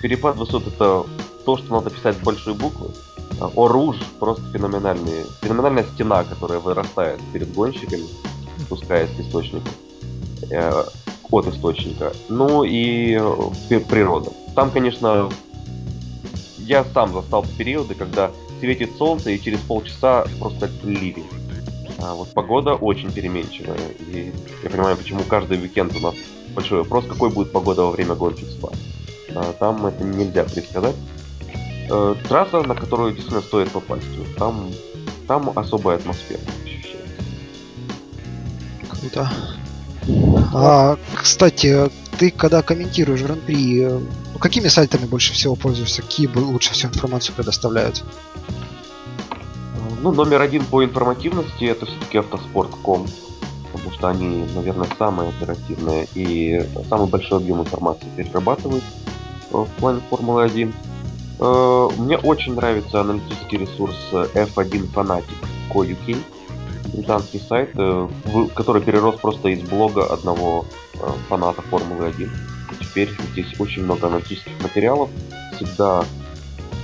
[0.00, 1.04] перепад высот это
[1.44, 2.90] то, что надо писать с большой буквы.
[3.56, 8.04] Оруж просто феноменальный, феноменальная стена, которая вырастает перед гонщиками,
[8.60, 9.68] спускаясь к источнику,
[10.50, 10.84] э,
[11.30, 12.12] от источника.
[12.28, 14.30] Ну и э, природа.
[14.54, 15.30] Там, конечно,
[16.58, 21.26] я сам застал периоды, когда светит солнце и через полчаса просто ливень.
[22.02, 23.78] А вот погода очень переменчивая.
[23.98, 24.32] И
[24.62, 26.14] я понимаю, почему каждый уикенд у нас
[26.54, 28.70] большой вопрос, какой будет погода во время гонки в СПА.
[29.34, 30.96] А, там это нельзя предсказать.
[31.90, 34.06] Э, трасса, на которую действительно стоит попасть.
[34.36, 34.70] Там,
[35.26, 37.00] там особая атмосфера ощущается.
[38.88, 39.30] Круто.
[40.54, 44.00] А, кстати, ты когда комментируешь Гран-при, э,
[44.38, 46.02] какими сайтами больше всего пользуешься?
[46.02, 48.04] Какие лучше всю информацию предоставляют?
[50.02, 53.06] Ну, номер один по информативности это все-таки автоспорт.ком.
[53.72, 58.84] потому что они, наверное, самые оперативные и самый большой объем информации перерабатывают
[59.50, 60.72] в плане Формулы-1.
[61.98, 65.24] Мне очень нравится аналитический ресурс F1 Fanatic
[65.72, 66.16] Co.uk,
[66.92, 67.72] британский сайт,
[68.54, 70.66] который перерос просто из блога одного
[71.28, 72.28] фаната Формулы-1.
[72.80, 75.08] Теперь здесь очень много аналитических материалов,
[75.56, 76.04] всегда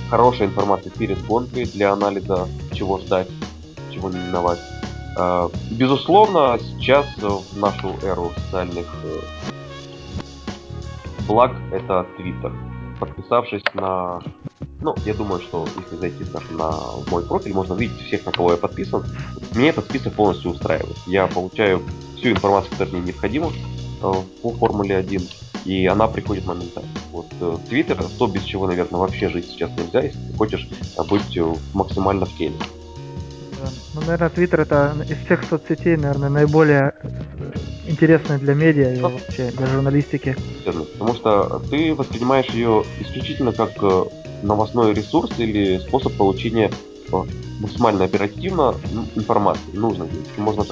[0.09, 3.27] хорошая информация перед гонкой для анализа, чего ждать,
[3.93, 4.59] чего не миновать.
[5.17, 9.19] А, безусловно, сейчас в нашу эру социальных э,
[11.27, 12.53] благ это Twitter.
[12.99, 14.21] Подписавшись на...
[14.79, 16.71] Ну, я думаю, что если зайти, скажем, на
[17.09, 19.03] мой профиль, можно увидеть всех, на кого я подписан.
[19.55, 20.97] Мне этот список полностью устраивает.
[21.07, 21.81] Я получаю
[22.15, 25.21] всю информацию, которая мне необходима э, по Формуле 1
[25.65, 26.89] и она приходит моментально.
[27.11, 27.27] Вот
[27.67, 31.35] Твиттер, э, то, без чего, наверное, вообще жить сейчас нельзя, если ты хочешь э, быть
[31.35, 32.55] э, максимально в теме.
[33.61, 33.69] Да.
[33.95, 36.93] Ну, наверное, Твиттер это из всех соцсетей, наверное, наиболее
[37.87, 40.35] интересная для медиа и вообще для журналистики.
[40.63, 43.71] Потому что ты воспринимаешь ее исключительно как
[44.43, 46.69] новостной ресурс или способ получения
[47.59, 48.75] максимально оперативно
[49.15, 50.09] информации нужной.
[50.37, 50.63] Можно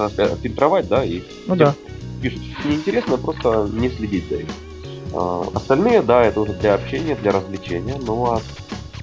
[0.42, 1.74] фильтровать, да, и ну, да.
[2.22, 4.65] пишут, неинтересно, просто не следить за этим.
[5.12, 7.96] А, остальные, да, это уже для общения, для развлечения.
[8.00, 8.40] Ну а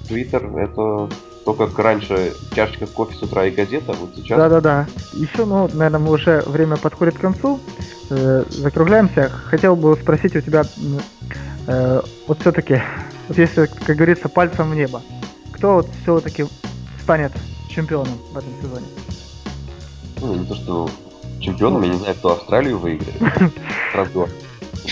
[0.08, 1.08] Твиттер это
[1.44, 4.38] то, как раньше чашечка кофе с утра и газета, вот сейчас...
[4.38, 4.86] Да-да-да.
[5.12, 7.60] Еще, ну, наверное, мы уже время подходит к концу.
[8.10, 9.30] Э, закругляемся.
[9.46, 10.64] Хотел бы спросить у тебя,
[11.66, 12.82] э, вот все-таки,
[13.28, 15.02] вот если, как говорится, пальцем в небо,
[15.52, 16.46] кто вот все-таки
[17.02, 17.32] станет
[17.68, 18.86] чемпионом в этом сезоне?
[20.20, 20.88] Ну, не то, что
[21.40, 23.20] чемпионом, я не знаю, кто Австралию выиграет.
[23.94, 24.30] Разбор.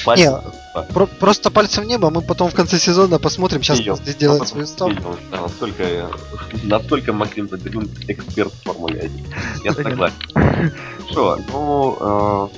[0.04, 0.34] Пальцем.
[0.72, 3.96] Про- просто пальцем в небо, мы потом в конце сезона посмотрим, сейчас Идем.
[3.96, 5.16] каждый сделает свою ставку.
[5.30, 5.84] Да, насколько,
[6.62, 9.26] насколько Максим Задерун эксперт в Формуле 1.
[9.64, 10.72] Я согласен.
[11.10, 12.48] Что, ну, э,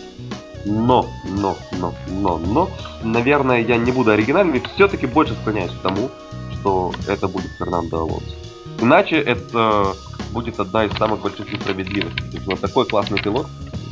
[0.67, 2.71] но, но, но, но, но,
[3.03, 6.11] наверное, я не буду оригинальным и все-таки больше склоняюсь к тому,
[6.53, 8.35] что это будет Фернандо Алонсо.
[8.81, 9.95] Иначе это
[10.31, 12.41] будет одна из самых больших несправедливостей.
[12.47, 13.47] Вот такой классный пилот,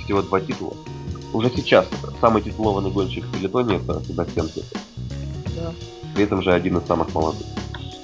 [0.05, 0.75] всего два титула,
[1.33, 1.87] уже сейчас
[2.20, 4.78] самый титулованный гонщик в пелетоне это Себастьян Феттель.
[5.57, 5.72] Да.
[6.14, 7.47] При этом же один из самых молодых.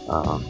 [0.08, 0.40] А,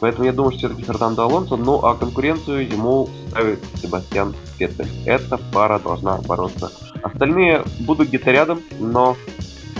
[0.00, 4.88] поэтому я думаю, что все-таки Фернандо Алонсо, ну а конкуренцию ему ставит Себастьян Феттель.
[5.04, 6.70] Эта пара должна бороться.
[7.02, 9.16] Остальные будут где-то рядом, но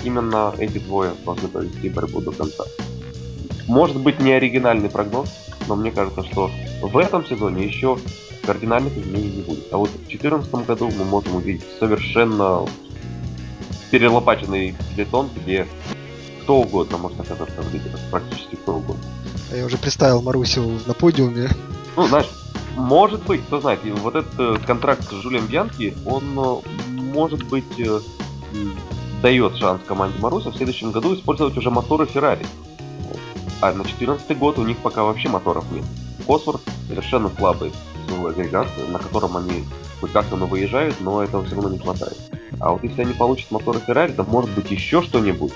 [0.05, 2.65] именно эти двое должны провести борьбу до конца.
[3.69, 5.29] Может быть не оригинальный прогноз,
[5.73, 6.51] но мне кажется, что
[6.83, 7.99] в этом сезоне еще
[8.45, 9.73] кардинальных изменений не будет.
[9.73, 12.67] А вот в 2014 году мы можем увидеть совершенно
[13.91, 15.67] перелопаченный бетон, где
[16.43, 19.03] кто угодно может оказаться в лидерах, практически кто угодно.
[19.51, 21.49] А я уже представил Марусю на подиуме.
[21.97, 22.29] Ну, знаешь,
[22.77, 26.57] может быть, кто знает, вот этот э, контракт с Жулем Бьянки, он, э,
[26.91, 28.01] может быть, э,
[29.23, 32.45] дает шанс команде Маруся в следующем году использовать уже моторы Феррари.
[33.63, 35.85] А на 2014 год у них пока вообще моторов нет.
[36.27, 37.73] Косворд совершенно слабый
[38.09, 39.65] силовой агрегат, на котором они
[40.01, 42.19] хоть как-то но выезжают, но этого все равно не хватает.
[42.59, 45.53] А вот если они получат моторы Ferrari, то может быть еще что-нибудь,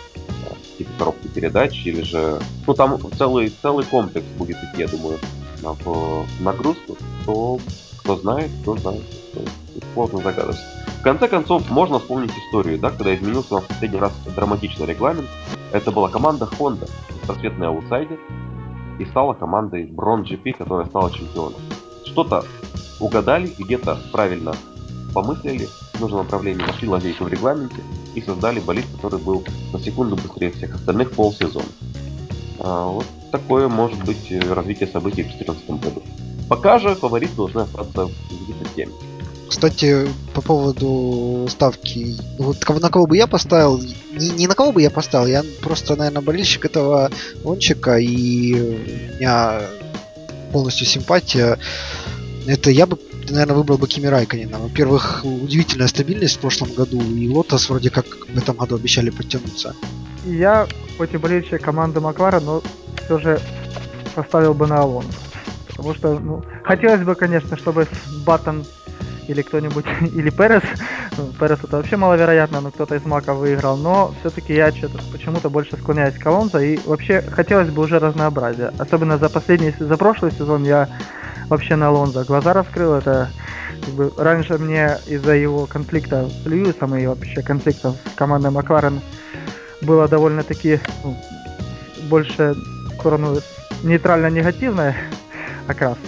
[0.79, 2.41] типа коробки передач или же...
[2.65, 5.19] Ну там целый, целый комплекс будет идти, я думаю,
[5.61, 7.59] в нагрузку, то
[7.99, 9.03] кто знает, кто знает.
[9.95, 10.59] Сложно загадывать.
[11.01, 15.29] В конце концов, можно вспомнить историю, да, когда изменился у нас последний раз драматичный регламент.
[15.73, 18.19] Это была команда Honda, беспросветный аутсайдер,
[18.99, 21.61] и стала командой Bron GP, которая стала чемпионом.
[22.05, 22.45] Что-то
[23.01, 24.53] угадали, где-то правильно
[25.13, 27.83] помыслили, в нужном направлении нашли лазейку в регламенте
[28.15, 31.65] и создали болид, который был на секунду быстрее всех остальных полсезона.
[32.59, 36.03] А, вот такое может быть э, развитие событий в 2014 году.
[36.49, 38.93] Пока же фаворит должны остаться где-то теми.
[39.49, 43.81] Кстати, по поводу ставки, вот на кого бы я поставил,
[44.13, 47.11] не, не на кого бы я поставил, я просто, наверное, болельщик этого
[47.45, 49.61] гонщика, и у меня
[50.53, 51.59] полностью симпатия.
[52.47, 52.99] Это я бы,
[53.31, 54.59] наверное, выбрал бы Кими Райконина.
[54.59, 59.75] Во-первых, удивительная стабильность в прошлом году, и Лотос вроде как в этом году обещали подтянуться.
[60.25, 60.67] Я,
[60.99, 62.63] хоть и болельщик команды Маклара, но
[63.05, 63.41] все же
[64.15, 65.13] поставил бы на Алонсо.
[65.69, 67.87] Потому что, ну, хотелось бы, конечно, чтобы
[68.25, 68.65] Баттон
[69.29, 70.63] или кто-нибудь, или Перес.
[71.39, 73.77] Перес это вообще маловероятно, но кто-то из Мака выиграл.
[73.77, 76.59] Но все-таки я что-то почему-то больше склоняюсь к Алонзо.
[76.59, 78.73] И вообще хотелось бы уже разнообразия.
[78.79, 80.89] Особенно за последний, за прошлый сезон я
[81.49, 82.95] вообще на Алонзо глаза раскрыл.
[82.95, 83.31] Это
[83.85, 89.01] как бы раньше мне из-за его конфликта с Льюисом и вообще конфликта с командой Макларен
[89.83, 91.17] было довольно-таки ну,
[92.09, 93.37] больше в сторону
[93.83, 94.97] нейтрально-негативная
[95.69, 95.99] окрас.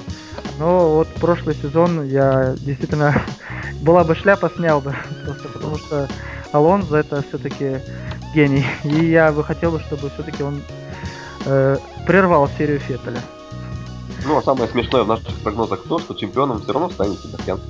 [0.59, 3.23] Но вот прошлый сезон я действительно
[3.81, 4.95] была бы шляпа, снял бы.
[5.25, 6.09] Просто потому что
[6.53, 7.79] Алонзо это все-таки
[8.35, 8.65] гений.
[8.85, 10.63] И я бы хотел, чтобы все-таки он
[11.45, 13.21] э, прервал серию Феттеля.
[14.25, 17.61] Ну, а самое смешное в наших прогнозах то, что чемпионом все равно станет Себастьян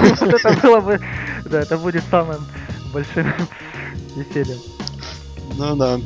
[0.00, 1.00] Вот это было бы,
[1.44, 2.44] да, это будет самым
[2.92, 3.32] большим
[4.16, 4.58] весельем.
[5.56, 6.00] Ну да.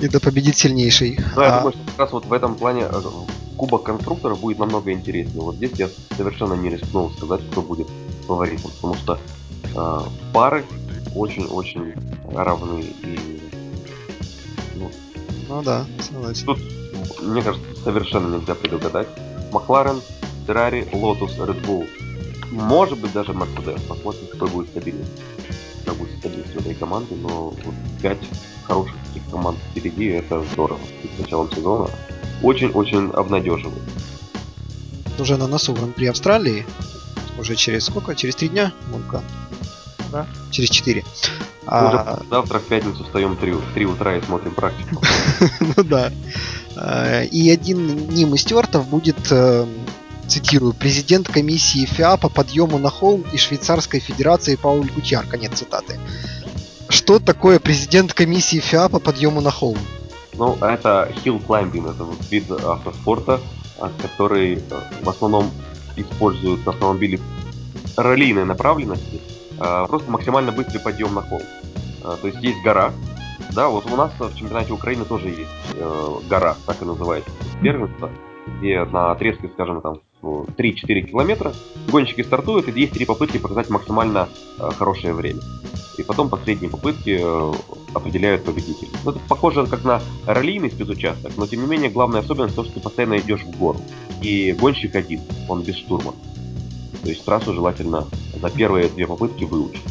[0.00, 1.18] Это победит сильнейший.
[1.34, 3.00] Ну, я А, думаю, что как раз вот в этом плане э,
[3.58, 5.42] Кубок конструкторов будет намного интереснее.
[5.42, 7.88] Вот здесь я совершенно не рискнул сказать, кто будет
[8.28, 9.18] фаворитом, потому что
[9.74, 10.00] э,
[10.32, 10.64] пары
[11.14, 11.94] очень-очень
[12.32, 13.40] равны и
[14.76, 14.90] ну,
[15.48, 16.46] Ну да, согласен.
[16.46, 16.58] тут,
[17.20, 19.08] мне кажется, совершенно нельзя предугадать.
[19.50, 20.00] Макларен,
[20.46, 21.84] Феррари, Лотус, Red Bull.
[22.52, 23.82] Может быть даже Мерседес.
[23.82, 25.10] Посмотрим, какой будет стабильность.
[25.84, 28.18] Как будет стабильность этой команды, но вот пять
[28.62, 30.78] хороших таких команд впереди, это здорово.
[31.16, 31.88] С началом сезона
[32.42, 33.82] очень-очень обнадеживает.
[35.18, 36.64] Уже на носу Гран-при Австралии.
[37.38, 38.14] Уже через сколько?
[38.14, 38.72] Через три дня?
[38.90, 39.22] Гонка?
[40.12, 40.26] Да.
[40.50, 41.04] Через четыре.
[41.66, 45.02] А, завтра в пятницу встаем в 3, в 3 утра и смотрим практику.
[45.76, 46.10] ну да.
[46.76, 49.66] А, И один ним из стюартов будет, э,
[50.26, 55.26] цитирую, президент комиссии ФИА по подъему на холм и Швейцарской Федерации Пауль Гутьяр.
[55.26, 55.98] Конец цитаты.
[56.88, 59.78] Что такое президент комиссии ФИА по подъему на холм?
[60.38, 63.40] Ну, это hill climbing, это вот вид автоспорта,
[63.80, 64.60] а, который э,
[65.02, 65.50] в основном
[65.96, 67.20] используют автомобили
[67.96, 69.20] раллийной направленности,
[69.58, 71.42] просто максимально быстрый подъем на холм.
[72.00, 72.92] То есть есть гора,
[73.52, 77.30] да, вот у нас в чемпионате Украины тоже есть э, гора, так и называется,
[77.62, 78.10] первенство,
[78.58, 81.54] где на отрезке, скажем, там 3-4 километра
[81.88, 85.40] гонщики стартуют, и есть три попытки показать максимально э, хорошее время.
[85.96, 87.52] И потом последние попытки э,
[87.94, 88.90] определяют победителей.
[89.04, 92.74] Ну, это похоже как на раллийный спецучасток, но тем не менее главная особенность то, что
[92.74, 93.80] ты постоянно идешь в гору.
[94.22, 96.14] И гонщик один, он без штурма.
[97.02, 98.06] То есть трассу желательно
[98.40, 99.84] за первые две попытки выучить.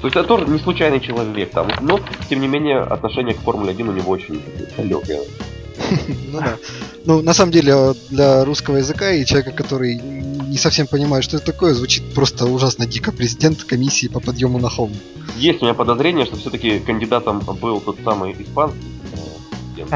[0.00, 3.72] То есть это тоже не случайный человек там, но тем не менее отношение к Формуле
[3.72, 4.42] 1 у него очень
[4.76, 5.20] далекое.
[6.32, 6.56] Ну да.
[7.04, 11.46] Ну, на самом деле, для русского языка и человека, который не совсем понимает, что это
[11.46, 13.12] такое, звучит просто ужасно дико.
[13.12, 14.92] Президент комиссии по подъему на холм.
[15.36, 18.78] Есть у меня подозрение, что все-таки кандидатом был тот самый испанский
[19.12, 19.16] э,
[19.50, 19.90] президент.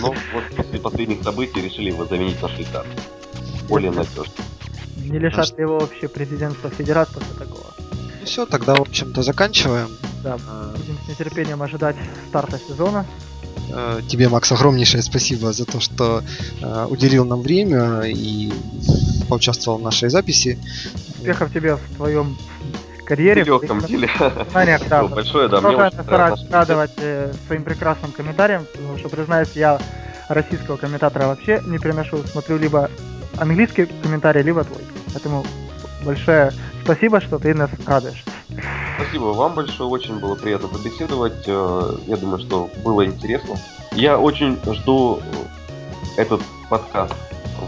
[0.00, 2.86] Но вот после последних событий решили его заменить на швейцар.
[3.68, 4.32] Более надежно.
[4.96, 7.66] Не лишат ли его вообще президентства Федерации после такого?
[8.20, 9.88] Ну все, тогда, в общем-то, заканчиваем.
[10.22, 10.38] Да,
[10.76, 11.96] будем с нетерпением ожидать
[12.28, 13.04] старта сезона.
[13.70, 16.22] Э, Тебе, Макс, огромнейшее спасибо за то, что
[16.60, 18.52] э, уделил нам время и
[19.28, 20.58] поучаствовал в нашей записи.
[21.18, 22.36] Успехов тебе в твоем
[23.04, 23.44] карьере.
[23.44, 24.10] В нелегком деле.
[24.50, 25.02] знаниях, да.
[25.02, 29.78] Ну, большое, да, рад- наш радовать э, своим прекрасным комментарием, потому что, признаюсь, я
[30.28, 32.22] российского комментатора вообще не переношу.
[32.30, 32.90] Смотрю либо
[33.36, 34.82] английский комментарий, либо твой.
[35.12, 35.44] Поэтому
[36.04, 36.52] большое
[36.84, 38.24] спасибо, что ты нас радуешь.
[38.96, 41.44] Спасибо вам большое, очень было приятно побеседовать.
[41.46, 43.56] Э, Я думаю, что было интересно.
[43.92, 47.14] Я очень жду э, этот подкаст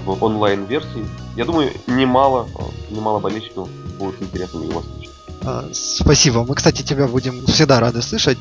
[0.04, 1.06] в онлайн-версии.
[1.36, 3.68] Я думаю, немало, э, немало болельщиков
[3.98, 5.10] будет интересно его слушать.
[5.42, 6.44] Э, Спасибо.
[6.44, 8.38] Мы, кстати, тебя будем всегда рады слышать.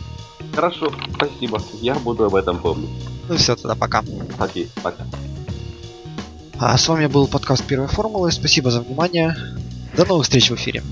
[0.54, 1.62] Хорошо, спасибо.
[1.82, 2.90] Я буду об этом помнить.
[3.28, 4.04] Ну все, тогда пока.
[4.38, 5.06] Окей, пока.
[6.60, 8.32] А с вами был подкаст Первой Формулы.
[8.32, 9.36] Спасибо за внимание.
[9.98, 10.84] До новых встреч в эфире.